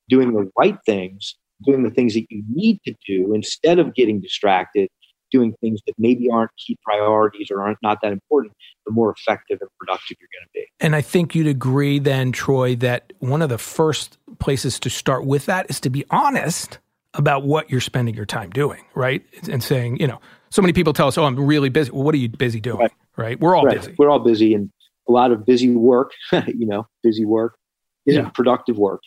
[0.10, 4.22] doing the right things, doing the things that you need to do instead of getting
[4.22, 4.90] distracted,
[5.32, 8.54] doing things that maybe aren't key priorities or aren't not that important,
[8.86, 10.66] the more effective and productive you're going to be.
[10.80, 15.26] And I think you'd agree then, Troy, that one of the first places to start
[15.26, 16.80] with that is to be honest
[17.14, 19.26] about what you're spending your time doing, right?
[19.50, 20.20] And saying, you know,
[20.50, 22.80] so many people tell us, "Oh, I'm really busy." Well, what are you busy doing?
[22.80, 22.92] Right?
[23.18, 23.40] right?
[23.40, 23.78] We're all right.
[23.78, 23.96] busy.
[23.98, 24.72] We're all busy, and
[25.08, 26.12] a lot of busy work.
[26.32, 27.58] you know, busy work
[28.06, 28.30] isn't yeah.
[28.30, 29.02] productive work.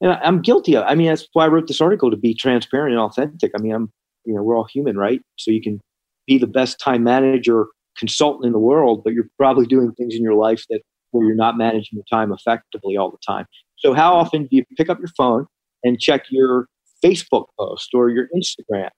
[0.00, 0.84] And I, I'm guilty of.
[0.86, 3.52] I mean, that's why I wrote this article to be transparent and authentic.
[3.56, 3.92] I mean, I'm,
[4.24, 5.20] you know, we're all human, right?
[5.36, 5.80] So you can
[6.26, 7.66] be the best time manager
[7.98, 11.36] consultant in the world, but you're probably doing things in your life that where you're
[11.36, 13.46] not managing your time effectively all the time.
[13.78, 15.46] So how often do you pick up your phone
[15.84, 16.66] and check your
[17.04, 18.88] Facebook post or your Instagram?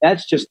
[0.00, 0.48] That's just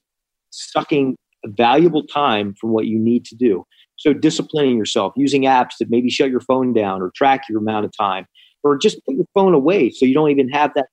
[0.52, 3.64] sucking valuable time from what you need to do.
[4.00, 7.86] So disciplining yourself, using apps that maybe shut your phone down or track your amount
[7.86, 8.26] of time,
[8.64, 10.88] or just put your phone away so you don't even have that.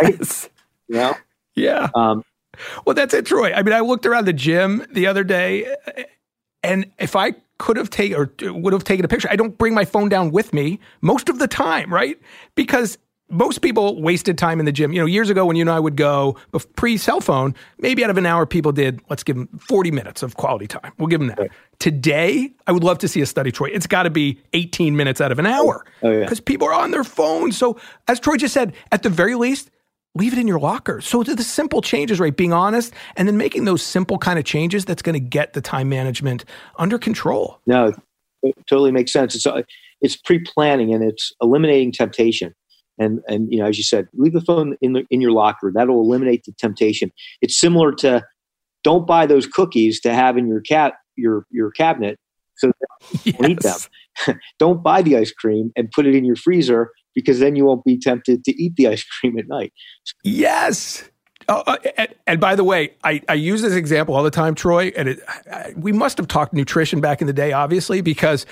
[0.00, 0.48] Yes.
[0.88, 1.14] You know?
[1.56, 1.88] Yeah.
[1.94, 2.22] Um,
[2.84, 3.52] well, that's it, Troy.
[3.52, 5.74] I mean, I looked around the gym the other day,
[6.62, 9.74] and if I could have taken or would have taken a picture, I don't bring
[9.74, 12.20] my phone down with me most of the time, right?
[12.54, 14.92] Because most people wasted time in the gym.
[14.92, 16.36] You know, years ago when you and I would go
[16.76, 20.22] pre cell phone, maybe out of an hour, people did, let's give them 40 minutes
[20.22, 20.92] of quality time.
[20.98, 21.38] We'll give them that.
[21.38, 21.50] Right.
[21.78, 23.68] Today, I would love to see a study, Troy.
[23.68, 26.40] It's got to be 18 minutes out of an hour because oh, yeah.
[26.44, 27.56] people are on their phones.
[27.56, 29.70] So, as Troy just said, at the very least,
[30.14, 31.00] leave it in your locker.
[31.00, 32.34] So, the simple changes, right?
[32.34, 35.60] Being honest and then making those simple kind of changes that's going to get the
[35.60, 36.44] time management
[36.78, 37.60] under control.
[37.66, 37.92] No,
[38.42, 39.34] it totally makes sense.
[39.34, 39.62] It's, uh,
[40.00, 42.54] it's pre planning and it's eliminating temptation
[42.98, 45.72] and and you know as you said leave the phone in the in your locker
[45.74, 48.22] that'll eliminate the temptation it's similar to
[48.84, 52.18] don't buy those cookies to have in your cat your your cabinet
[52.56, 52.70] so
[53.24, 53.34] yes.
[53.48, 57.56] eat them don't buy the ice cream and put it in your freezer because then
[57.56, 59.72] you won't be tempted to eat the ice cream at night
[60.24, 61.04] yes
[61.48, 64.56] Oh, uh, and, and, by the way, I, I use this example all the time,
[64.56, 64.92] Troy.
[64.96, 68.46] And it, I, we must have talked nutrition back in the day, obviously, because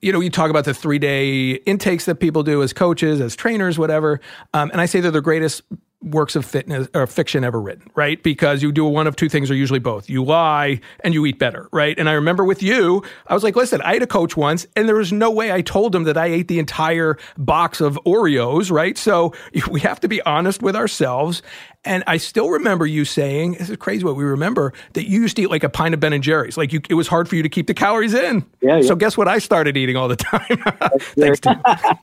[0.00, 3.34] you know, you talk about the three day intakes that people do as coaches, as
[3.34, 4.20] trainers, whatever.
[4.52, 5.62] Um, and I say they're the greatest
[6.04, 8.22] works of fitness or fiction ever written, right?
[8.22, 10.10] Because you do one of two things or usually both.
[10.10, 11.98] You lie and you eat better, right?
[11.98, 14.86] And I remember with you, I was like, listen, I had a coach once and
[14.86, 18.70] there was no way I told him that I ate the entire box of Oreos,
[18.70, 18.98] right?
[18.98, 19.32] So
[19.70, 21.42] we have to be honest with ourselves
[21.84, 25.36] and I still remember you saying, this is crazy what we remember, that you used
[25.36, 26.56] to eat like a pint of Ben and Jerry's.
[26.56, 28.44] Like you, it was hard for you to keep the calories in.
[28.60, 28.88] Yeah, yeah.
[28.88, 30.40] So guess what I started eating all the time?
[31.00, 31.98] Thanks to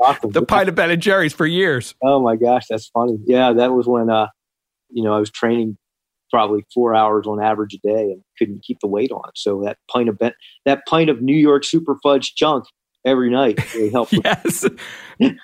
[0.00, 0.30] awesome.
[0.32, 1.94] the pint of Ben and Jerry's for years.
[2.02, 3.18] Oh my gosh, that's funny.
[3.26, 4.28] Yeah, that was when, uh,
[4.90, 5.76] you know, I was training
[6.30, 9.30] probably four hours on average a day and couldn't keep the weight on.
[9.34, 10.32] So that pint of ben,
[10.64, 12.64] that pint of New York super fudge chunk
[13.04, 13.74] every night.
[13.74, 14.20] Really helpful.
[14.24, 14.66] yes.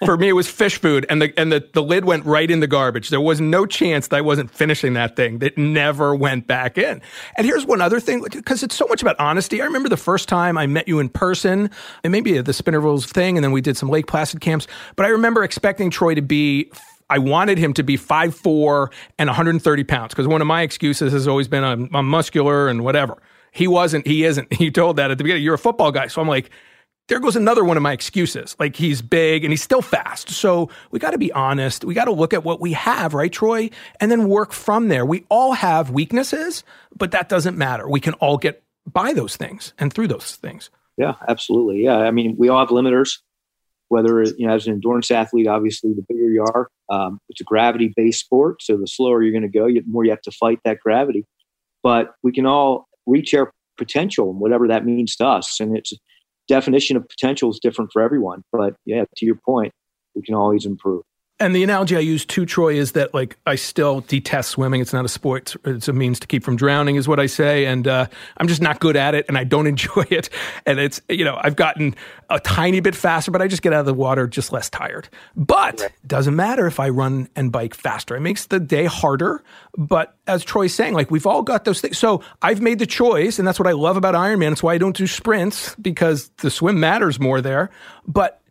[0.04, 2.60] For me, it was fish food, and the and the, the lid went right in
[2.60, 3.08] the garbage.
[3.08, 5.38] There was no chance that I wasn't finishing that thing.
[5.38, 7.00] That never went back in.
[7.36, 9.62] And here's one other thing, because it's so much about honesty.
[9.62, 11.70] I remember the first time I met you in person,
[12.02, 14.66] and maybe the Spinervals thing, and then we did some Lake Placid camps.
[14.96, 16.70] But I remember expecting Troy to be
[17.10, 21.26] I wanted him to be 5'4 and 130 pounds because one of my excuses has
[21.26, 23.20] always been I'm, I'm, muscular and whatever.
[23.50, 24.52] He wasn't, he isn't.
[24.60, 25.42] He told that at the beginning.
[25.42, 26.06] You're a football guy.
[26.06, 26.50] So I'm like,
[27.10, 28.54] there goes another one of my excuses.
[28.60, 30.30] Like he's big and he's still fast.
[30.30, 31.84] So we got to be honest.
[31.84, 33.70] We got to look at what we have, right, Troy?
[33.98, 35.04] And then work from there.
[35.04, 36.62] We all have weaknesses,
[36.96, 37.88] but that doesn't matter.
[37.88, 40.70] We can all get by those things and through those things.
[40.96, 41.82] Yeah, absolutely.
[41.82, 41.96] Yeah.
[41.96, 43.18] I mean, we all have limiters,
[43.88, 47.44] whether, you know, as an endurance athlete, obviously the bigger you are, um, it's a
[47.44, 48.62] gravity based sport.
[48.62, 51.26] So the slower you're going to go, the more you have to fight that gravity.
[51.82, 55.58] But we can all reach our potential and whatever that means to us.
[55.58, 55.92] And it's,
[56.48, 58.42] definition of potential is different for everyone.
[58.52, 59.72] But yeah, to your point,
[60.14, 61.02] we can always improve.
[61.40, 64.82] And the analogy I use to Troy, is that like I still detest swimming.
[64.82, 67.64] It's not a sport; it's a means to keep from drowning, is what I say.
[67.64, 70.28] And uh, I'm just not good at it, and I don't enjoy it.
[70.66, 71.96] And it's you know I've gotten
[72.28, 75.08] a tiny bit faster, but I just get out of the water just less tired.
[75.34, 75.90] But right.
[76.06, 78.14] doesn't matter if I run and bike faster.
[78.16, 79.42] It makes the day harder.
[79.76, 81.96] But as Troy's saying, like we've all got those things.
[81.96, 84.52] So I've made the choice, and that's what I love about Ironman.
[84.52, 87.70] It's why I don't do sprints because the swim matters more there.
[88.06, 88.42] But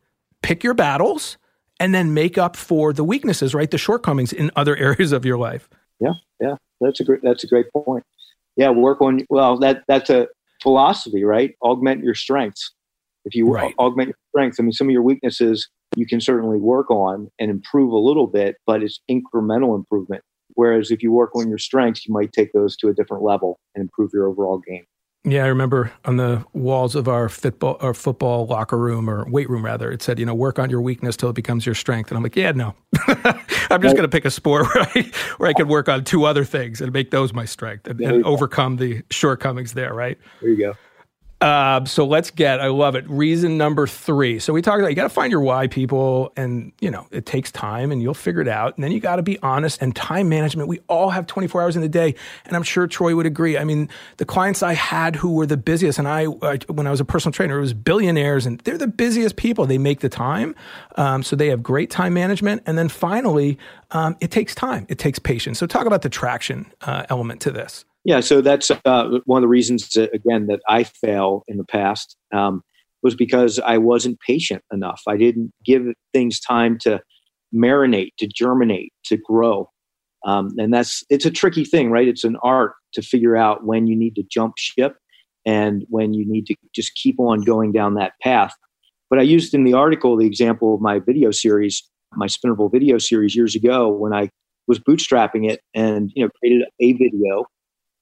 [0.41, 1.37] pick your battles
[1.79, 3.69] and then make up for the weaknesses, right?
[3.69, 5.69] The shortcomings in other areas of your life.
[5.99, 8.03] Yeah, yeah, that's a great that's a great point.
[8.55, 10.27] Yeah, work on well that that's a
[10.61, 11.55] philosophy, right?
[11.61, 12.73] Augment your strengths.
[13.25, 13.75] If you right.
[13.77, 17.49] augment your strengths, I mean, some of your weaknesses you can certainly work on and
[17.49, 20.23] improve a little bit, but it's incremental improvement.
[20.53, 23.59] Whereas if you work on your strengths, you might take those to a different level
[23.75, 24.85] and improve your overall game.
[25.25, 29.49] Yeah, I remember on the walls of our football or football locker room or weight
[29.49, 32.09] room rather, it said, you know, work on your weakness till it becomes your strength.
[32.09, 32.73] And I'm like, yeah, no.
[33.69, 36.23] I'm just going to pick a sport where I, where I can work on two
[36.23, 40.17] other things and make those my strength and, and overcome the shortcomings there, right?
[40.39, 40.77] There you go.
[41.41, 43.09] Uh, so let's get, I love it.
[43.09, 44.39] Reason number three.
[44.39, 47.25] So we talked about you got to find your why, people, and you know, it
[47.25, 48.75] takes time and you'll figure it out.
[48.75, 50.67] And then you got to be honest and time management.
[50.67, 52.15] We all have 24 hours in the day.
[52.43, 53.57] And I'm sure Troy would agree.
[53.57, 53.87] I mean,
[54.17, 57.05] the clients I had who were the busiest, and I, I when I was a
[57.05, 59.65] personal trainer, it was billionaires and they're the busiest people.
[59.65, 60.55] They make the time.
[60.95, 62.63] Um, so they have great time management.
[62.65, 63.57] And then finally,
[63.91, 65.57] um, it takes time, it takes patience.
[65.57, 67.85] So talk about the traction uh, element to this.
[68.05, 71.65] Yeah, so that's uh, one of the reasons, that, again, that I fail in the
[71.65, 72.63] past um,
[73.03, 75.01] was because I wasn't patient enough.
[75.07, 75.83] I didn't give
[76.13, 77.01] things time to
[77.53, 79.69] marinate, to germinate, to grow.
[80.25, 82.07] Um, and that's it's a tricky thing, right?
[82.07, 84.97] It's an art to figure out when you need to jump ship
[85.45, 88.53] and when you need to just keep on going down that path.
[89.09, 91.83] But I used in the article the example of my video series,
[92.15, 94.29] my Spinerval video series years ago when I
[94.67, 97.45] was bootstrapping it and you know created a video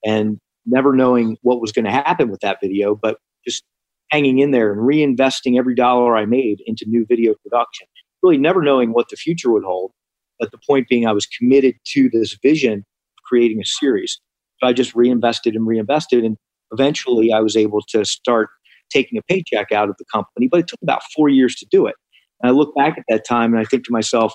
[0.04, 3.64] and never knowing what was going to happen with that video, but just
[4.10, 7.86] hanging in there and reinvesting every dollar I made into new video production,
[8.22, 9.92] really never knowing what the future would hold.
[10.38, 14.20] But the point being, I was committed to this vision of creating a series.
[14.60, 16.24] So I just reinvested and reinvested.
[16.24, 16.36] And
[16.70, 18.48] eventually I was able to start
[18.90, 21.86] taking a paycheck out of the company, but it took about four years to do
[21.86, 21.94] it.
[22.40, 24.32] And I look back at that time and I think to myself,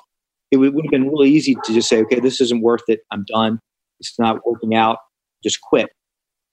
[0.51, 2.99] it would, would have been really easy to just say, okay, this isn't worth it.
[3.11, 3.59] I'm done.
[3.99, 4.97] It's not working out
[5.44, 5.89] just quit.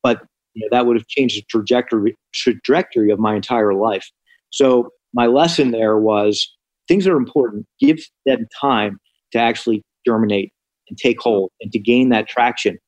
[0.03, 0.23] But
[0.55, 4.09] you know, that would have changed the trajectory trajectory of my entire life.
[4.51, 6.49] So my lesson there was
[6.89, 7.67] things that are important.
[7.79, 8.99] Give them time
[9.33, 10.53] to actually germinate
[10.89, 12.79] and take hold and to gain that traction.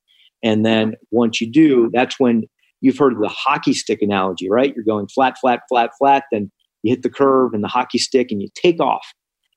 [0.42, 2.42] And then once you do, that's when
[2.80, 4.74] you've heard of the hockey stick analogy, right?
[4.74, 6.50] You're going flat, flat, flat, flat, then
[6.82, 9.06] you hit the curve and the hockey stick and you take off.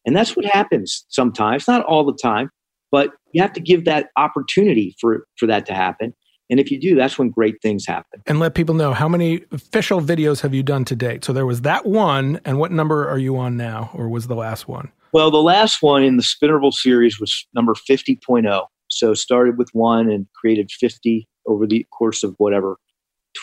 [0.06, 2.52] And that's what happens sometimes, not all the time,
[2.92, 6.14] but you have to give that opportunity for, for that to happen.
[6.50, 8.22] And if you do, that's when great things happen.
[8.28, 11.26] And let people know how many official videos have you done to date?
[11.26, 14.36] So there was that one, and what number are you on now, or was the
[14.36, 14.92] last one?
[15.12, 18.66] Well, the last one in the Spinerval series was number 50.0.
[18.90, 22.78] So started with one and created 50 over the course of whatever,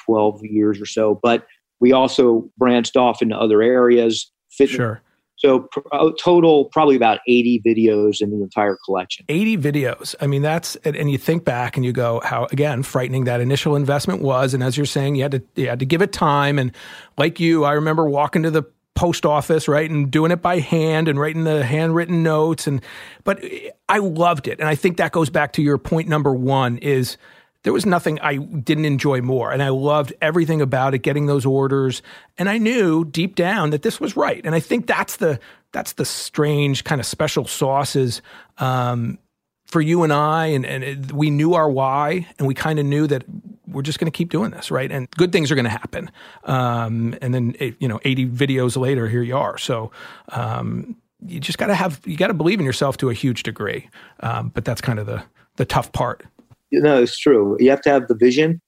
[0.07, 1.19] 12 years or so.
[1.21, 1.47] But
[1.81, 4.31] we also branched off into other areas.
[4.51, 5.03] Fitness, sure.
[5.45, 9.27] So uh, total, probably about 80 videos in the entire collection.
[9.29, 10.15] 80 videos.
[10.21, 13.75] I mean, that's and you think back and you go, how again frightening that initial
[13.75, 14.55] investment was.
[14.55, 16.61] And as you're saying, you had to you had to give it time.
[16.61, 16.71] And
[17.19, 18.63] like you, I remember walking to the
[18.95, 22.69] post office, right, and doing it by hand and writing the handwritten notes.
[22.69, 22.81] And
[23.25, 23.43] but
[23.89, 27.17] I loved it, and I think that goes back to your point number one is
[27.63, 29.53] there was nothing I didn't enjoy more.
[29.53, 32.03] And I loved everything about it, getting those orders.
[32.39, 34.45] And I knew deep down that this was right.
[34.45, 35.39] And I think that's the
[35.73, 38.21] that's the strange kind of special sauces
[38.59, 39.19] um,
[39.67, 40.47] for you and I.
[40.47, 43.25] And, and it, we knew our why, and we kind of knew that
[43.67, 44.91] we're just going to keep doing this, right?
[44.93, 46.11] And good things are going to happen.
[46.45, 49.57] Um, and then, you know, 80 videos later, here you are.
[49.57, 49.93] So,
[50.29, 50.97] um,
[51.27, 53.89] you just got to have you got to believe in yourself to a huge degree
[54.21, 55.23] um, but that's kind of the
[55.57, 56.25] the tough part
[56.73, 57.57] no, it's true.
[57.61, 58.61] You have to have the vision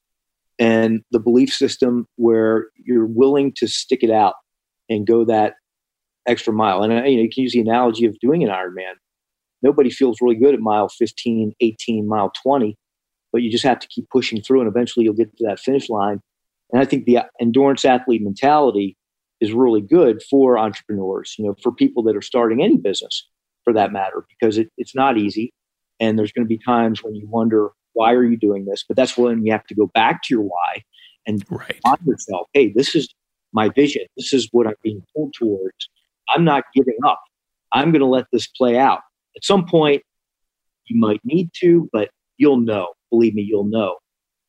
[0.58, 4.34] and the belief system where you're willing to stick it out
[4.88, 5.54] and go that
[6.26, 6.82] extra mile.
[6.82, 8.94] And uh, you, know, you can use the analogy of doing an Ironman.
[9.62, 12.76] Nobody feels really good at mile 15, 18, mile 20,
[13.32, 15.88] but you just have to keep pushing through and eventually you'll get to that finish
[15.88, 16.20] line.
[16.72, 18.96] And I think the uh, endurance athlete mentality
[19.40, 23.28] is really good for entrepreneurs, you know, for people that are starting any business
[23.64, 25.52] for that matter, because it, it's not easy.
[26.00, 28.84] And there's going to be times when you wonder, why are you doing this?
[28.86, 30.82] But that's when you have to go back to your why
[31.26, 31.80] and right.
[31.84, 33.12] on yourself, hey, this is
[33.52, 34.02] my vision.
[34.16, 35.88] This is what I'm being pulled towards.
[36.34, 37.20] I'm not giving up.
[37.72, 39.00] I'm going to let this play out.
[39.36, 40.02] At some point,
[40.86, 42.88] you might need to, but you'll know.
[43.10, 43.96] Believe me, you'll know.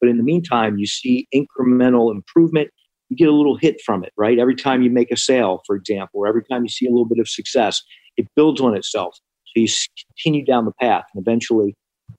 [0.02, 2.70] But in the meantime, you see incremental improvement.
[3.10, 4.40] You get a little hit from it, right?
[4.40, 7.06] Every time you make a sale, for example, or every time you see a little
[7.06, 7.82] bit of success,
[8.18, 9.18] it builds on itself.
[9.46, 9.68] So you
[10.16, 11.76] continue down the path, and eventually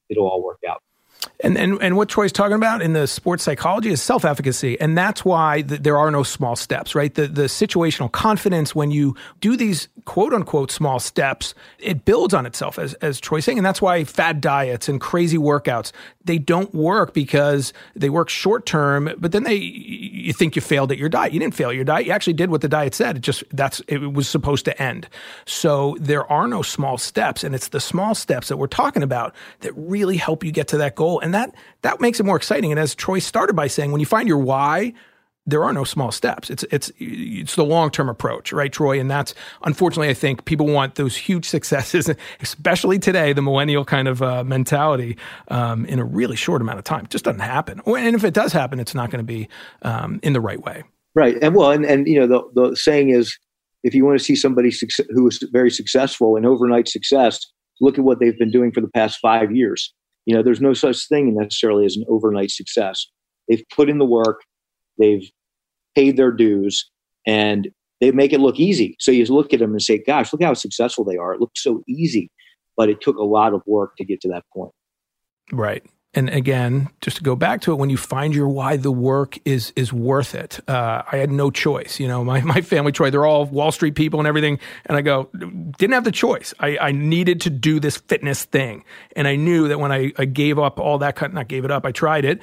[0.08, 0.82] it'll all work out.
[1.40, 4.96] And, and and what Troy's talking about in the sports psychology is self efficacy, and
[4.96, 7.14] that's why the, there are no small steps, right?
[7.14, 12.46] The the situational confidence when you do these quote unquote small steps, it builds on
[12.46, 15.92] itself, as as Troy's saying, and that's why fad diets and crazy workouts
[16.26, 20.90] they don't work because they work short term, but then they you think you failed
[20.90, 21.32] at your diet.
[21.32, 22.06] You didn't fail your diet.
[22.06, 23.16] You actually did what the diet said.
[23.16, 25.08] It just that's it was supposed to end.
[25.46, 29.34] So there are no small steps, and it's the small steps that we're talking about
[29.60, 31.20] that really help you get to that goal goal.
[31.20, 32.70] And that that makes it more exciting.
[32.70, 34.92] And as Troy started by saying, when you find your why,
[35.48, 36.50] there are no small steps.
[36.50, 38.98] It's it's it's the long term approach, right, Troy?
[38.98, 39.32] And that's
[39.62, 44.42] unfortunately, I think people want those huge successes, especially today, the millennial kind of uh,
[44.42, 45.16] mentality,
[45.48, 47.04] um, in a really short amount of time.
[47.04, 47.80] It just doesn't happen.
[47.86, 49.48] And if it does happen, it's not going to be
[49.82, 50.82] um, in the right way.
[51.14, 51.36] Right.
[51.40, 53.38] And well, and and you know, the the saying is,
[53.84, 57.38] if you want to see somebody suc- who is very successful and overnight success,
[57.80, 59.94] look at what they've been doing for the past five years.
[60.26, 63.06] You know, there's no such thing necessarily as an overnight success.
[63.48, 64.42] They've put in the work.
[64.98, 65.28] They've
[65.94, 66.90] paid their dues
[67.26, 67.68] and
[68.00, 68.96] they make it look easy.
[68.98, 71.32] So you look at them and say, gosh, look how successful they are.
[71.32, 72.30] It looks so easy,
[72.76, 74.72] but it took a lot of work to get to that point.
[75.52, 75.84] Right
[76.16, 79.38] and again, just to go back to it, when you find your why, the work
[79.44, 80.58] is is worth it.
[80.66, 82.00] Uh, I had no choice.
[82.00, 84.58] You know, my, my family, Troy, they're all Wall Street people and everything.
[84.86, 86.54] And I go, didn't have the choice.
[86.58, 88.84] I, I needed to do this fitness thing.
[89.14, 91.70] And I knew that when I, I gave up all that, cut, not gave it
[91.70, 92.40] up, I tried it.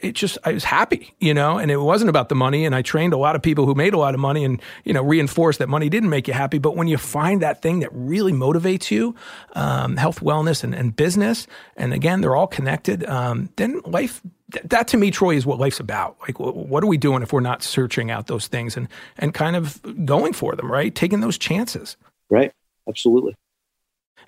[0.00, 2.66] It just, I was happy, you know, and it wasn't about the money.
[2.66, 4.92] And I trained a lot of people who made a lot of money and, you
[4.92, 6.58] know, reinforced that money didn't make you happy.
[6.58, 9.14] But when you find that thing that really motivates you,
[9.54, 11.46] um, health, wellness, and, and business,
[11.76, 14.20] and again, they're all connected um, then life
[14.64, 16.16] that to me troy is what life's about.
[16.22, 18.88] Like what are we doing if we're not searching out those things and
[19.18, 20.94] and kind of going for them right?
[20.94, 21.96] Taking those chances.
[22.30, 22.52] Right.
[22.88, 23.34] Absolutely.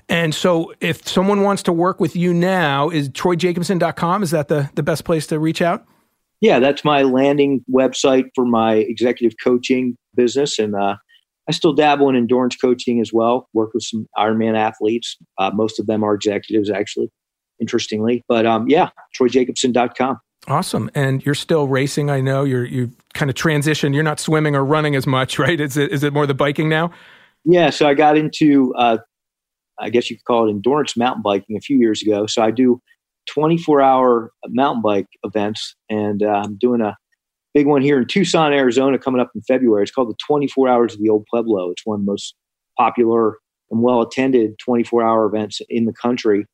[0.09, 4.71] And so if someone wants to work with you now is troyjacobson.com is that the,
[4.75, 5.85] the best place to reach out?
[6.41, 10.59] Yeah that's my landing website for my executive coaching business.
[10.59, 10.97] And uh,
[11.49, 15.17] i still dabble in endurance coaching as well work with some ironman athletes.
[15.39, 17.11] Uh, most of them are executives actually
[17.61, 18.25] interestingly.
[18.29, 20.19] But um, yeah, troyjacobson.com.
[20.49, 20.91] Awesome.
[20.95, 22.11] And you're still racing.
[22.11, 23.95] I know you're, you've kind of transitioned.
[23.95, 25.61] You're not swimming or running as much, right?
[25.61, 26.91] Is it, is it more the biking now?
[27.45, 27.71] Yeah.
[27.71, 28.99] So I got into, uh,
[29.79, 32.27] I guess you could call it endurance mountain biking a few years ago.
[32.27, 32.81] So I do
[33.29, 36.97] 24 hour mountain bike events and uh, I'm doing a
[37.55, 39.83] big one here in Tucson, Arizona coming up in February.
[39.83, 41.71] It's called the 24 hours of the old Pueblo.
[41.71, 42.35] It's one of the most
[42.79, 43.39] popular
[43.71, 46.47] and well attended 24 hour events in the country.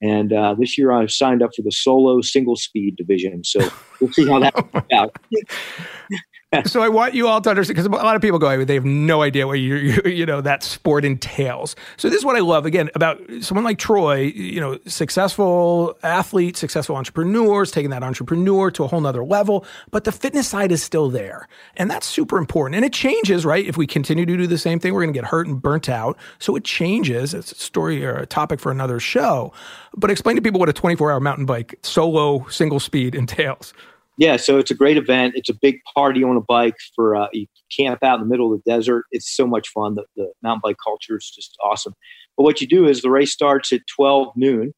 [0.00, 3.42] And uh, this year I've signed up for the solo single speed division.
[3.44, 3.60] So
[4.00, 5.16] we'll see how that works out.
[6.64, 8.84] so I want you all to understand because a lot of people go, they have
[8.84, 11.76] no idea what you, you, you know that sport entails.
[11.98, 14.20] So this is what I love again about someone like Troy.
[14.20, 19.66] You know, successful athlete, successful entrepreneurs, taking that entrepreneur to a whole nother level.
[19.90, 22.76] But the fitness side is still there, and that's super important.
[22.76, 23.66] And it changes, right?
[23.66, 25.90] If we continue to do the same thing, we're going to get hurt and burnt
[25.90, 26.16] out.
[26.38, 27.34] So it changes.
[27.34, 29.52] It's a story or a topic for another show.
[29.94, 33.74] But explain to people what a 24 hour mountain bike solo single speed entails
[34.18, 35.34] yeah, so it's a great event.
[35.36, 38.52] It's a big party on a bike for uh, you camp out in the middle
[38.52, 39.04] of the desert.
[39.12, 39.94] It's so much fun.
[39.94, 41.94] The, the mountain bike culture is just awesome.
[42.36, 44.72] But what you do is the race starts at 12 noon,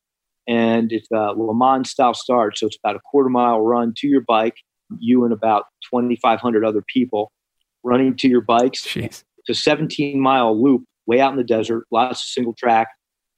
[0.47, 2.59] and it's a Le Mans style start.
[2.59, 4.57] So it's about a quarter mile run to your bike.
[4.99, 7.32] You and about 2,500 other people
[7.82, 8.86] running to your bikes.
[8.86, 9.24] Jeez.
[9.38, 11.84] It's a 17 mile loop way out in the desert.
[11.91, 12.88] Lots of single track.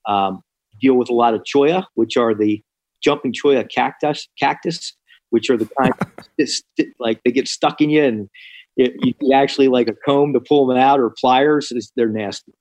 [0.08, 0.40] Um,
[0.80, 2.60] deal with a lot of cholla, which are the
[3.04, 4.26] jumping cholla cactus.
[4.40, 4.96] Cactus
[5.32, 5.94] which are the kind
[6.38, 8.28] that like they get stuck in you and
[8.76, 11.72] it, you actually like a comb to pull them out or pliers.
[11.96, 12.52] They're nasty.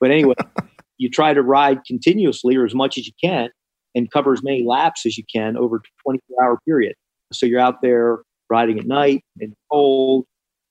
[0.00, 0.34] But anyway,
[0.98, 3.50] you try to ride continuously or as much as you can
[3.94, 6.94] and cover as many laps as you can over a 24 hour period.
[7.32, 8.18] So you're out there
[8.50, 10.26] riding at night in the cold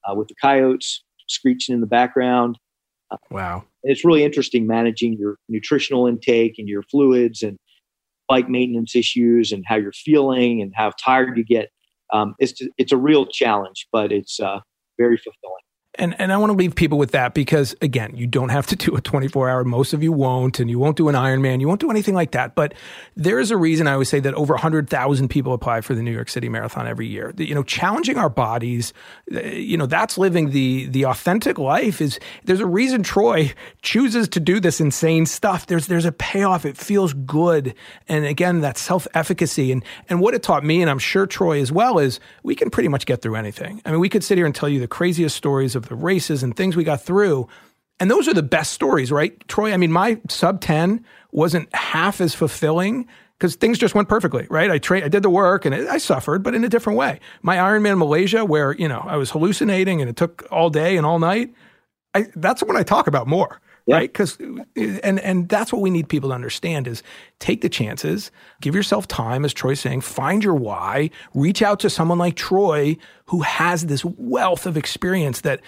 [0.08, 2.58] uh, with the coyotes screeching in the background.
[3.10, 3.64] Uh, wow.
[3.84, 7.58] And it's really interesting managing your nutritional intake and your fluids and
[8.28, 11.69] bike maintenance issues and how you're feeling and how tired you get.
[12.13, 14.59] Um, it's it's a real challenge, but it's uh,
[14.97, 15.66] very fulfilling.
[15.98, 18.76] And and I want to leave people with that because again, you don't have to
[18.76, 19.64] do a 24 hour.
[19.64, 21.60] Most of you won't, and you won't do an Ironman.
[21.60, 22.56] You won't do anything like that.
[22.56, 22.74] But
[23.16, 26.12] there is a reason I always say that over 100,000 people apply for the New
[26.12, 27.34] York City Marathon every year.
[27.38, 28.93] You know, challenging our bodies.
[29.34, 32.02] Uh, you know, that's living the the authentic life.
[32.02, 35.66] Is there's a reason Troy chooses to do this insane stuff.
[35.66, 36.66] There's there's a payoff.
[36.66, 37.74] It feels good,
[38.08, 41.60] and again, that self efficacy and and what it taught me, and I'm sure Troy
[41.60, 43.82] as well, is we can pretty much get through anything.
[43.86, 46.44] I mean, we could sit here and tell you the craziest stories of the races
[46.44, 47.48] and things we got through.
[48.00, 49.36] And those are the best stories, right?
[49.48, 53.08] Troy, I mean, my sub 10 wasn't half as fulfilling
[53.38, 54.72] because things just went perfectly, right?
[54.72, 57.20] I tra- I did the work and it, I suffered, but in a different way.
[57.42, 61.06] My Ironman Malaysia, where you know I was hallucinating and it took all day and
[61.06, 61.54] all night,
[62.14, 63.96] I, that's when I talk about more, yeah.
[63.96, 64.14] right?
[64.14, 67.02] Because and and that's what we need people to understand is
[67.40, 68.30] take the chances,
[68.62, 72.98] give yourself time, as Troy's saying, find your why, reach out to someone like Troy
[73.26, 75.62] who has this wealth of experience that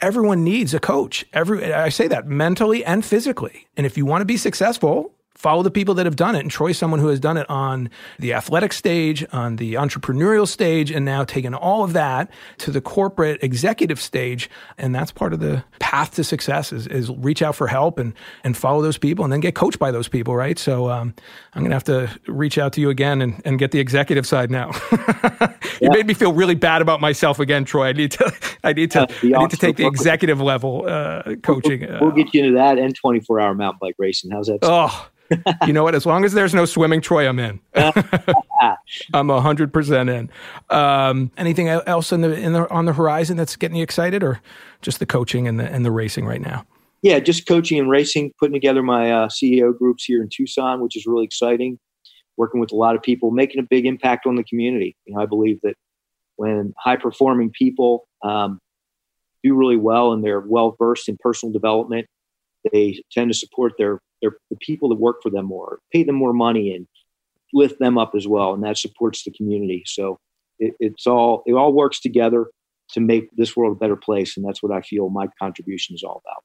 [0.00, 1.24] everyone needs a coach.
[1.32, 3.68] Every I say that mentally and physically.
[3.76, 6.40] And if you want to be successful, follow the people that have done it.
[6.40, 7.88] And Troy's someone who has done it on
[8.18, 12.82] the athletic stage, on the entrepreneurial stage, and now taken all of that to the
[12.82, 14.50] corporate executive stage.
[14.76, 18.12] And that's part of the path to success is, is reach out for help and,
[18.44, 20.58] and follow those people and then get coached by those people, right?
[20.58, 21.14] So um,
[21.54, 24.26] I'm going to have to reach out to you again and, and get the executive
[24.26, 24.72] side now.
[24.92, 24.98] you
[25.80, 25.88] yeah.
[25.88, 27.86] made me feel really bad about myself again, Troy.
[27.86, 28.30] I need to,
[28.64, 31.86] I need to, I need to take the executive level uh, coaching.
[31.88, 34.32] We'll, we'll, get you into that and 24 hour mountain bike racing.
[34.32, 34.58] How's that?
[34.60, 35.08] Oh,
[35.66, 35.94] you know what?
[35.94, 37.60] As long as there's no swimming, Troy, I'm in.
[39.14, 40.30] I'm hundred percent in.
[40.70, 44.40] Um, anything else in the, in the on the horizon that's getting you excited, or
[44.82, 46.66] just the coaching and the and the racing right now?
[47.02, 48.32] Yeah, just coaching and racing.
[48.38, 51.78] Putting together my uh, CEO groups here in Tucson, which is really exciting.
[52.36, 54.96] Working with a lot of people, making a big impact on the community.
[55.04, 55.74] You know, I believe that
[56.36, 58.58] when high performing people um,
[59.42, 62.06] do really well and they're well versed in personal development,
[62.72, 66.16] they tend to support their their the people that work for them more, pay them
[66.16, 66.86] more money, and
[67.52, 69.82] lift them up as well, and that supports the community.
[69.86, 70.18] So
[70.58, 72.46] it, it's all it all works together
[72.92, 76.02] to make this world a better place, and that's what I feel my contribution is
[76.02, 76.42] all about.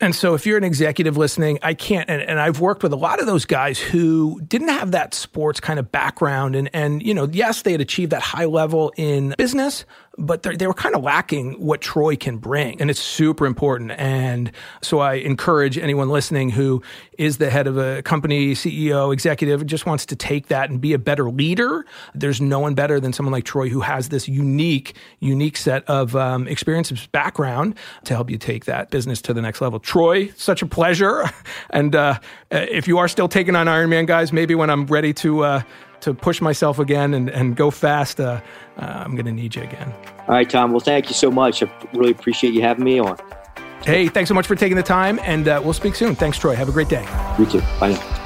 [0.00, 2.96] And so, if you're an executive listening, I can't, and, and, I've worked with a
[2.96, 6.56] lot of those guys who didn't have that sports kind of background.
[6.56, 9.86] And, and, you know, yes, they had achieved that high level in business,
[10.18, 12.80] but they were kind of lacking what Troy can bring.
[12.80, 13.92] And it's super important.
[13.92, 14.52] And
[14.82, 16.82] so I encourage anyone listening who
[17.18, 20.92] is the head of a company, CEO, executive, just wants to take that and be
[20.92, 21.84] a better leader.
[22.14, 26.14] There's no one better than someone like Troy who has this unique, unique set of
[26.14, 29.80] um, experiences, background to help you take that business to the next level.
[29.80, 31.24] Troy, such a pleasure.
[31.70, 32.18] And uh,
[32.50, 35.62] if you are still taking on Ironman, guys, maybe when I'm ready to, uh,
[36.04, 38.40] to push myself again and, and go fast, uh,
[38.78, 39.92] uh, I'm going to need you again.
[40.20, 40.70] All right, Tom.
[40.70, 41.62] Well, thank you so much.
[41.62, 43.18] I really appreciate you having me on.
[43.84, 46.14] Hey, thanks so much for taking the time, and uh, we'll speak soon.
[46.14, 46.54] Thanks, Troy.
[46.54, 47.06] Have a great day.
[47.38, 47.60] You too.
[47.78, 48.24] Bye now.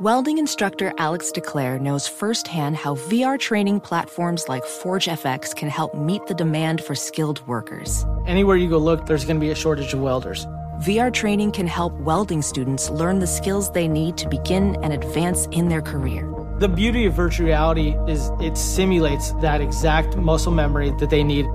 [0.00, 6.24] Welding instructor Alex DeClaire knows firsthand how VR training platforms like ForgeFX can help meet
[6.26, 8.06] the demand for skilled workers.
[8.24, 10.46] Anywhere you go look, there's going to be a shortage of welders.
[10.78, 15.46] VR training can help welding students learn the skills they need to begin and advance
[15.46, 16.32] in their career.
[16.60, 21.46] The beauty of virtual reality is it simulates that exact muscle memory that they need.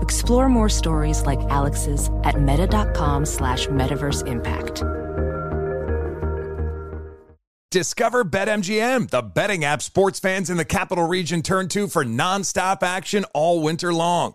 [0.00, 4.82] Explore more stories like Alex's at meta.com slash metaverse impact.
[7.70, 12.82] Discover BetMGM, the betting app sports fans in the capital region turn to for nonstop
[12.82, 14.34] action all winter long.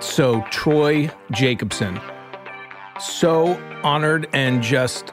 [0.00, 2.00] So, Troy Jacobson,
[3.00, 5.12] so honored and just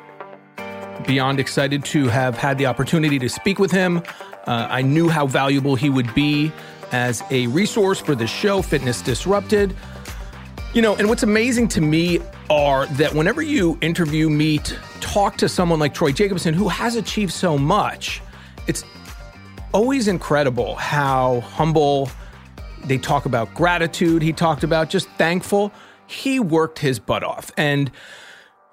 [1.08, 4.04] beyond excited to have had the opportunity to speak with him.
[4.46, 6.52] Uh, I knew how valuable he would be
[6.92, 9.76] as a resource for the show, Fitness Disrupted.
[10.74, 12.20] You know, and what's amazing to me
[12.52, 17.34] are that whenever you interview, meet, talk to someone like Troy Jacobson, who has achieved
[17.34, 18.22] so much,
[18.68, 18.84] it's
[19.74, 22.10] always incredible how humble
[22.88, 24.22] they talk about gratitude.
[24.22, 25.72] He talked about just thankful.
[26.08, 27.52] He worked his butt off.
[27.58, 27.92] And,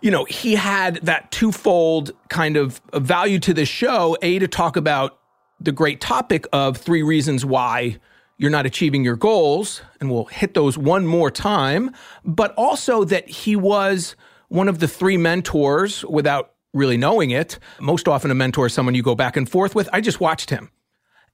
[0.01, 4.77] you know, he had that twofold kind of value to this show A, to talk
[4.77, 5.19] about
[5.61, 7.99] the great topic of three reasons why
[8.37, 11.93] you're not achieving your goals, and we'll hit those one more time,
[12.25, 14.17] but also that he was
[14.49, 17.59] one of the three mentors without really knowing it.
[17.81, 19.89] Most often, a mentor is someone you go back and forth with.
[19.93, 20.71] I just watched him.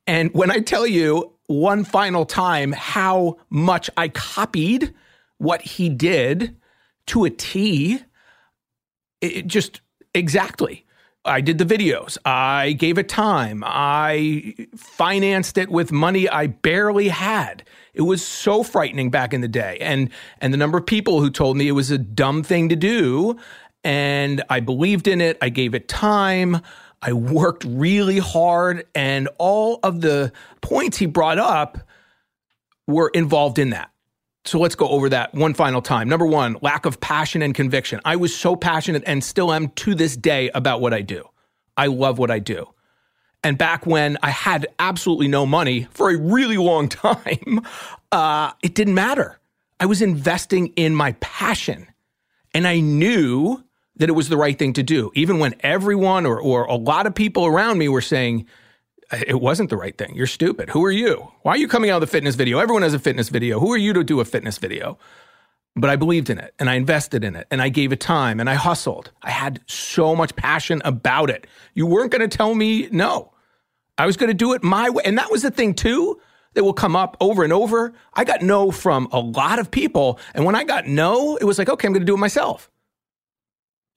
[0.06, 4.94] And when I tell you one final time how much I copied
[5.38, 6.56] what he did
[7.06, 8.00] to a T,
[9.20, 9.80] it just
[10.14, 10.84] exactly.
[11.24, 12.16] I did the videos.
[12.24, 13.62] I gave it time.
[13.66, 17.64] I financed it with money I barely had.
[17.92, 19.78] It was so frightening back in the day.
[19.80, 22.76] And and the number of people who told me it was a dumb thing to
[22.76, 23.38] do
[23.84, 25.38] and I believed in it.
[25.40, 26.60] I gave it time.
[27.00, 31.78] I worked really hard and all of the points he brought up
[32.86, 33.90] were involved in that.
[34.44, 36.08] So let's go over that one final time.
[36.08, 38.00] Number one, lack of passion and conviction.
[38.04, 41.28] I was so passionate and still am to this day about what I do.
[41.76, 42.66] I love what I do.
[43.44, 47.60] And back when I had absolutely no money for a really long time,
[48.10, 49.38] uh, it didn't matter.
[49.78, 51.86] I was investing in my passion
[52.54, 53.62] and I knew
[53.98, 55.10] that it was the right thing to do.
[55.14, 58.46] Even when everyone or, or a lot of people around me were saying,
[59.12, 60.14] it wasn't the right thing.
[60.14, 60.70] You're stupid.
[60.70, 61.30] Who are you?
[61.42, 62.58] Why are you coming out with a fitness video?
[62.58, 63.58] Everyone has a fitness video.
[63.58, 64.98] Who are you to do a fitness video?
[65.74, 68.40] But I believed in it and I invested in it and I gave it time
[68.40, 69.12] and I hustled.
[69.22, 71.46] I had so much passion about it.
[71.74, 73.32] You weren't going to tell me no.
[73.96, 75.02] I was going to do it my way.
[75.04, 76.20] And that was the thing, too,
[76.54, 77.92] that will come up over and over.
[78.14, 80.18] I got no from a lot of people.
[80.34, 82.70] And when I got no, it was like, okay, I'm going to do it myself.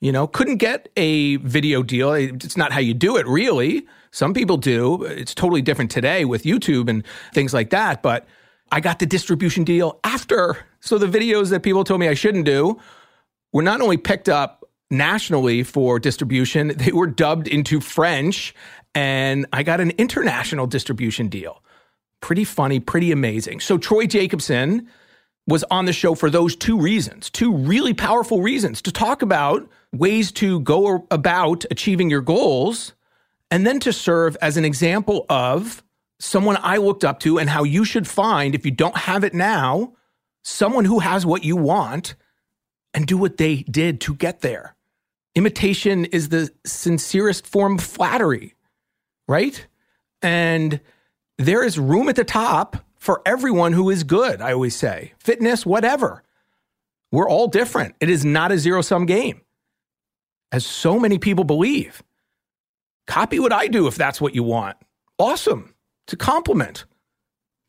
[0.02, 2.12] You know, couldn't get a video deal.
[2.14, 3.86] It's not how you do it, really.
[4.10, 5.04] Some people do.
[5.04, 8.02] It's totally different today with YouTube and things like that.
[8.02, 8.28] But
[8.72, 10.66] I got the distribution deal after.
[10.80, 12.80] So the videos that people told me I shouldn't do
[13.54, 18.56] were not only picked up nationally for distribution, they were dubbed into French,
[18.96, 21.62] and I got an international distribution deal.
[22.22, 23.60] Pretty funny, pretty amazing.
[23.60, 24.90] So Troy Jacobson
[25.48, 29.70] was on the show for those two reasons, two really powerful reasons to talk about
[29.94, 32.94] ways to go about achieving your goals
[33.50, 35.84] and then to serve as an example of
[36.20, 39.34] someone I looked up to and how you should find, if you don't have it
[39.34, 39.94] now,
[40.44, 42.16] someone who has what you want
[42.94, 44.76] and do what they did to get there.
[45.36, 48.56] Imitation is the sincerest form of flattery,
[49.28, 49.66] right?
[50.22, 50.80] And
[51.38, 55.14] there is room at the top for everyone who is good, I always say.
[55.20, 56.24] Fitness, whatever.
[57.12, 57.96] We're all different.
[58.00, 59.42] It is not a zero sum game,
[60.52, 62.04] as so many people believe.
[63.08, 64.78] Copy what I do if that's what you want.
[65.18, 65.74] Awesome.
[66.06, 66.86] It's a compliment.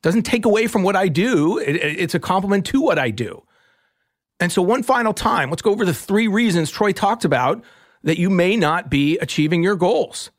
[0.03, 3.43] Doesn't take away from what I do, it, it's a compliment to what I do.
[4.41, 7.63] And so, one final time, let's go over the three reasons Troy talked about
[8.03, 10.31] that you may not be achieving your goals.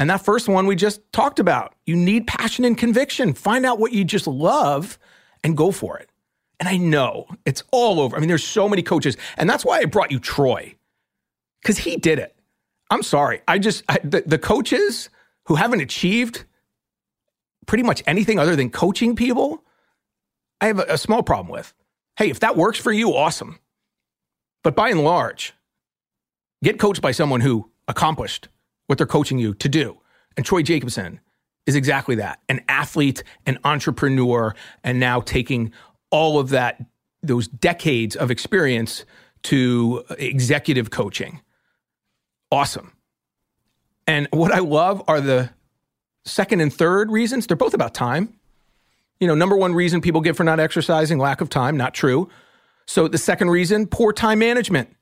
[0.00, 1.74] And that first one we just talked about.
[1.86, 3.34] You need passion and conviction.
[3.34, 4.98] Find out what you just love
[5.44, 6.08] and go for it.
[6.58, 8.16] And I know it's all over.
[8.16, 9.16] I mean, there's so many coaches.
[9.36, 10.74] And that's why I brought you Troy,
[11.62, 12.34] because he did it.
[12.90, 13.42] I'm sorry.
[13.46, 15.10] I just, I, the, the coaches
[15.46, 16.44] who haven't achieved
[17.66, 19.62] pretty much anything other than coaching people,
[20.60, 21.72] I have a, a small problem with.
[22.16, 23.58] Hey, if that works for you, awesome.
[24.62, 25.54] But by and large,
[26.62, 28.48] get coached by someone who accomplished
[28.86, 29.98] what they're coaching you to do.
[30.36, 31.20] And Troy Jacobson
[31.66, 35.72] is exactly that an athlete, an entrepreneur, and now taking
[36.10, 36.84] all of that,
[37.22, 39.04] those decades of experience
[39.44, 41.40] to executive coaching
[42.50, 42.92] awesome.
[44.06, 45.50] And what I love are the
[46.24, 47.46] second and third reasons.
[47.46, 48.34] They're both about time.
[49.20, 52.28] You know, number one reason people give for not exercising, lack of time, not true.
[52.86, 54.94] So the second reason, poor time management.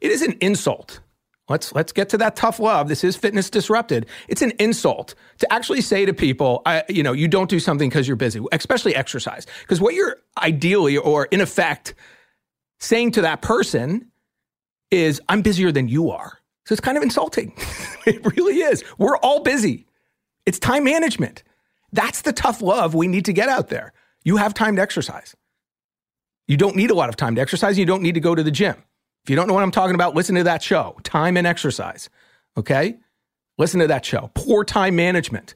[0.00, 1.00] It is an insult.
[1.48, 2.88] Let's let's get to that tough love.
[2.88, 4.06] This is fitness disrupted.
[4.26, 7.88] It's an insult to actually say to people, I, you know, you don't do something
[7.88, 9.46] because you're busy, especially exercise.
[9.60, 11.94] Because what you're ideally or in effect
[12.80, 14.10] saying to that person
[14.90, 16.35] is, I'm busier than you are.
[16.66, 17.52] So it's kind of insulting.
[18.06, 18.84] it really is.
[18.98, 19.86] We're all busy.
[20.44, 21.44] It's time management.
[21.92, 23.92] That's the tough love we need to get out there.
[24.24, 25.36] You have time to exercise.
[26.48, 27.78] You don't need a lot of time to exercise.
[27.78, 28.82] You don't need to go to the gym.
[29.24, 32.08] If you don't know what I'm talking about, listen to that show, Time and Exercise.
[32.56, 32.96] Okay?
[33.58, 34.30] Listen to that show.
[34.34, 35.54] Poor time management.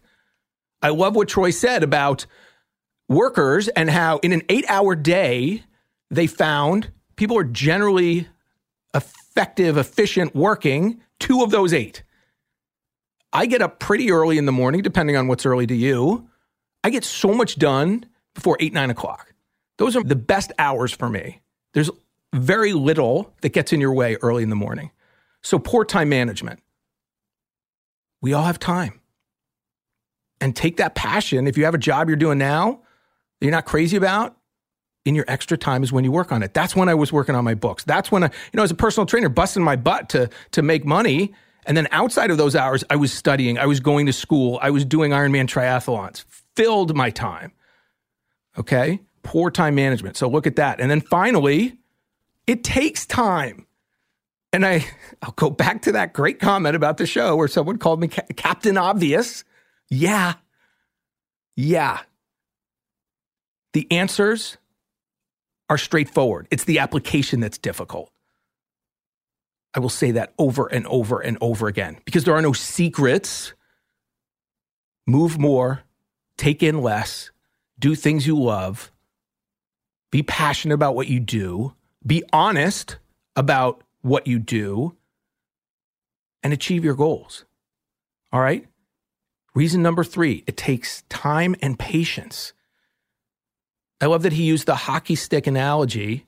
[0.83, 2.27] I love what Troy said about
[3.09, 5.65] workers and how in an eight hour day,
[6.11, 8.29] they found people are generally
[9.41, 12.03] effective, efficient working, two of those eight.
[13.33, 16.29] I get up pretty early in the morning, depending on what's early to you.
[16.85, 19.33] I get so much done before eight, nine o'clock.
[19.79, 21.41] Those are the best hours for me.
[21.73, 21.89] There's
[22.35, 24.91] very little that gets in your way early in the morning.
[25.41, 26.61] So, poor time management.
[28.21, 29.01] We all have time.
[30.43, 31.47] And take that passion.
[31.47, 32.83] If you have a job you're doing now,
[33.41, 34.37] that you're not crazy about,
[35.05, 36.55] in your extra time is when you work on it.
[36.55, 37.85] That's when I was working on my books.
[37.85, 40.85] That's when I, you know, as a personal trainer, busting my butt to to make
[40.85, 41.35] money.
[41.67, 44.71] And then outside of those hours, I was studying, I was going to school, I
[44.71, 46.25] was doing Ironman triathlons,
[46.57, 47.53] filled my time.
[48.59, 49.01] Okay.
[49.23, 50.17] Poor time management.
[50.17, 50.81] So look at that.
[50.81, 51.79] And then finally,
[52.47, 53.67] it takes time.
[54.53, 54.87] And I,
[55.23, 58.23] I'll go back to that great comment about the show where someone called me Ca-
[58.37, 59.45] Captain Obvious.
[59.89, 60.35] Yeah.
[61.57, 62.01] Yeah.
[63.75, 64.57] The answers
[65.71, 66.49] are straightforward.
[66.51, 68.11] It's the application that's difficult.
[69.73, 73.55] I will say that over and over and over again because there are no secrets.
[75.07, 75.83] Move more,
[76.37, 77.31] take in less,
[77.79, 78.91] do things you love,
[80.11, 82.99] be passionate about what you do, be honest
[83.37, 84.97] about what you do,
[86.43, 87.45] and achieve your goals.
[88.33, 88.67] All right?
[89.55, 92.53] Reason number three it takes time and patience.
[94.01, 96.27] I love that he used the hockey stick analogy,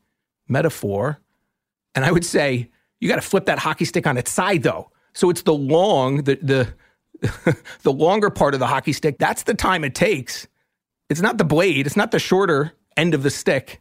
[0.48, 1.18] metaphor.
[1.94, 2.70] And I would say,
[3.00, 4.90] you got to flip that hockey stick on its side though.
[5.14, 9.18] So it's the long, the the the longer part of the hockey stick.
[9.18, 10.46] That's the time it takes.
[11.08, 11.86] It's not the blade.
[11.86, 13.80] It's not the shorter end of the stick.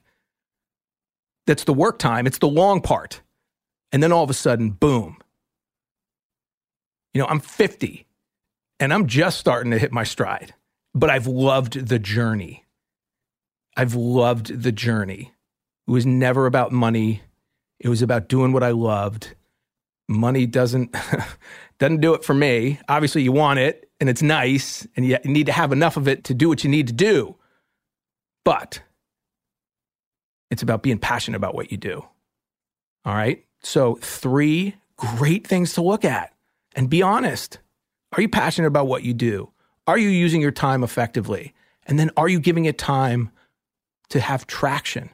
[1.47, 2.27] That's the work time.
[2.27, 3.21] It's the long part.
[3.91, 5.17] And then all of a sudden, boom.
[7.13, 8.07] You know, I'm 50
[8.79, 10.53] and I'm just starting to hit my stride,
[10.93, 12.65] but I've loved the journey.
[13.81, 15.33] I've loved the journey.
[15.87, 17.23] It was never about money.
[17.79, 19.33] It was about doing what I loved.
[20.07, 20.95] Money doesn't
[21.79, 22.79] doesn't do it for me.
[22.87, 26.25] Obviously, you want it and it's nice, and you need to have enough of it
[26.25, 27.35] to do what you need to do.
[28.45, 28.83] But
[30.51, 32.05] it's about being passionate about what you do.
[33.03, 33.43] All right.
[33.63, 36.35] So, three great things to look at
[36.75, 37.57] and be honest.
[38.15, 39.49] Are you passionate about what you do?
[39.87, 41.55] Are you using your time effectively?
[41.87, 43.31] And then are you giving it time
[44.11, 45.09] to have traction?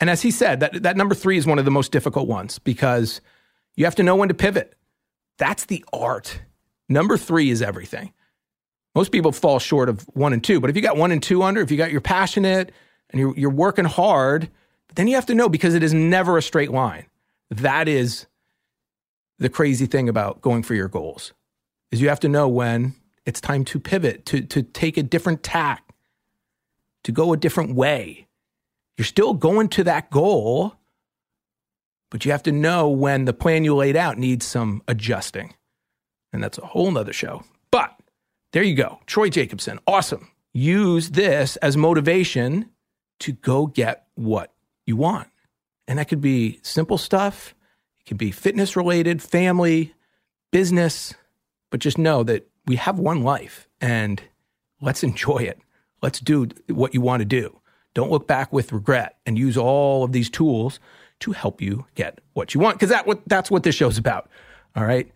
[0.00, 2.58] And as he said, that, that number three is one of the most difficult ones
[2.58, 3.20] because
[3.76, 4.74] you have to know when to pivot.
[5.38, 6.40] That's the art.
[6.88, 8.12] Number three is everything.
[8.94, 11.42] Most people fall short of one and two, but if you got one and two
[11.42, 12.72] under, if you got you're passionate
[13.10, 14.48] and you're, you're working hard,
[14.94, 17.06] then you have to know because it is never a straight line.
[17.50, 18.26] That is
[19.38, 21.32] the crazy thing about going for your goals
[21.90, 25.42] is you have to know when it's time to pivot, to, to take a different
[25.42, 25.84] tack,
[27.04, 28.25] to go a different way.
[28.96, 30.74] You're still going to that goal,
[32.10, 35.54] but you have to know when the plan you laid out needs some adjusting.
[36.32, 37.44] And that's a whole nother show.
[37.70, 37.94] But
[38.52, 39.00] there you go.
[39.06, 39.78] Troy Jacobson.
[39.86, 40.30] Awesome.
[40.52, 42.70] Use this as motivation
[43.20, 44.52] to go get what
[44.86, 45.28] you want.
[45.88, 47.54] And that could be simple stuff,
[48.00, 49.94] it could be fitness related, family,
[50.50, 51.14] business,
[51.70, 54.22] but just know that we have one life and
[54.80, 55.58] let's enjoy it.
[56.02, 57.60] Let's do what you want to do.
[57.96, 60.80] Don't look back with regret and use all of these tools
[61.20, 64.28] to help you get what you want because that what that's what this show's about.
[64.76, 65.10] All right.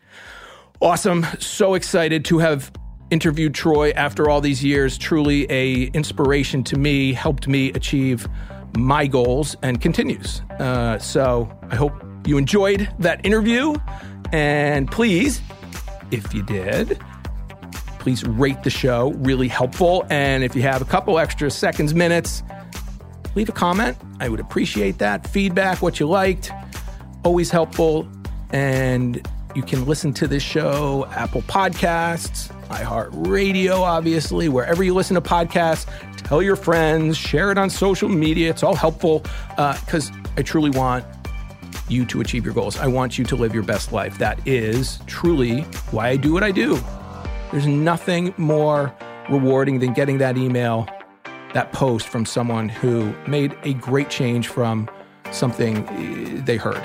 [0.81, 1.27] Awesome.
[1.39, 2.73] So excited to have
[3.11, 4.97] interviewed Troy after all these years.
[4.97, 8.27] Truly a inspiration to me, helped me achieve
[8.75, 10.41] my goals and continues.
[10.59, 11.93] Uh, so I hope
[12.25, 13.75] you enjoyed that interview.
[14.33, 15.43] And please,
[16.11, 16.99] if you did,
[17.99, 19.11] please rate the show.
[19.19, 20.07] Really helpful.
[20.09, 22.43] And if you have a couple extra seconds, minutes,
[23.35, 23.97] leave a comment.
[24.19, 25.27] I would appreciate that.
[25.27, 26.51] Feedback, what you liked,
[27.25, 28.09] always helpful.
[28.53, 35.21] And you can listen to this show, Apple Podcasts, iHeartRadio, obviously, wherever you listen to
[35.21, 35.87] podcasts.
[36.19, 38.51] Tell your friends, share it on social media.
[38.51, 39.21] It's all helpful
[39.57, 41.05] because uh, I truly want
[41.89, 42.79] you to achieve your goals.
[42.79, 44.19] I want you to live your best life.
[44.19, 46.79] That is truly why I do what I do.
[47.51, 48.95] There's nothing more
[49.29, 50.89] rewarding than getting that email,
[51.55, 54.89] that post from someone who made a great change from
[55.31, 56.83] something eh, they heard,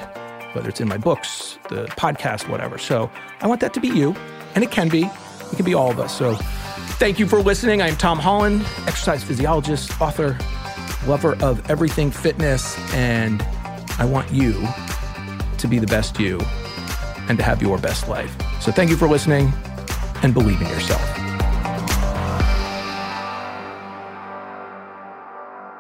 [0.54, 2.78] whether it's in my books, the podcast, whatever.
[2.78, 3.10] So
[3.42, 4.16] I want that to be you,
[4.56, 5.04] and it can be.
[5.04, 6.18] It can be all of us.
[6.18, 6.36] So
[6.98, 7.82] thank you for listening.
[7.82, 10.38] I'm Tom Holland, exercise physiologist, author,
[11.08, 13.42] lover of everything fitness, and
[14.00, 14.68] I want you
[15.58, 16.40] to be the best you
[17.28, 18.36] and to have your best life.
[18.62, 19.54] So thank you for listening
[20.24, 21.25] and believe in yourself.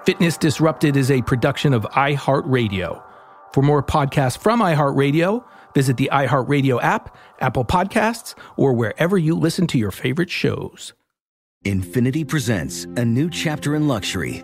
[0.05, 3.01] Fitness Disrupted is a production of iHeartRadio.
[3.53, 5.43] For more podcasts from iHeartRadio,
[5.73, 10.93] visit the iHeartRadio app, Apple Podcasts, or wherever you listen to your favorite shows.
[11.65, 14.43] Infiniti presents a new chapter in luxury,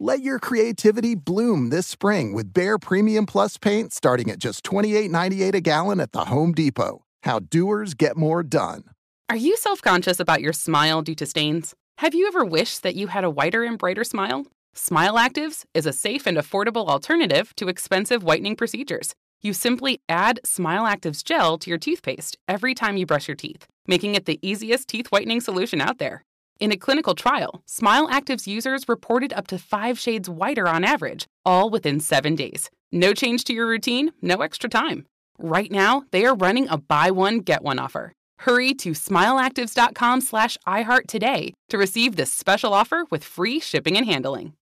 [0.00, 5.54] Let your creativity bloom this spring with Behr Premium Plus paint starting at just $28.98
[5.54, 7.02] a gallon at the Home Depot.
[7.24, 8.84] How doers get more done.
[9.28, 11.74] Are you self conscious about your smile due to stains?
[11.98, 14.46] Have you ever wished that you had a whiter and brighter smile?
[14.72, 19.16] Smile Actives is a safe and affordable alternative to expensive whitening procedures.
[19.42, 23.66] You simply add Smile Actives gel to your toothpaste every time you brush your teeth,
[23.88, 26.24] making it the easiest teeth whitening solution out there.
[26.60, 31.28] In a clinical trial, Smile Actives users reported up to five shades whiter on average,
[31.44, 32.68] all within seven days.
[32.90, 35.06] No change to your routine, no extra time.
[35.38, 38.12] Right now, they are running a buy one, get one offer.
[38.40, 44.06] Hurry to smileactives.com slash iHeart today to receive this special offer with free shipping and
[44.06, 44.54] handling.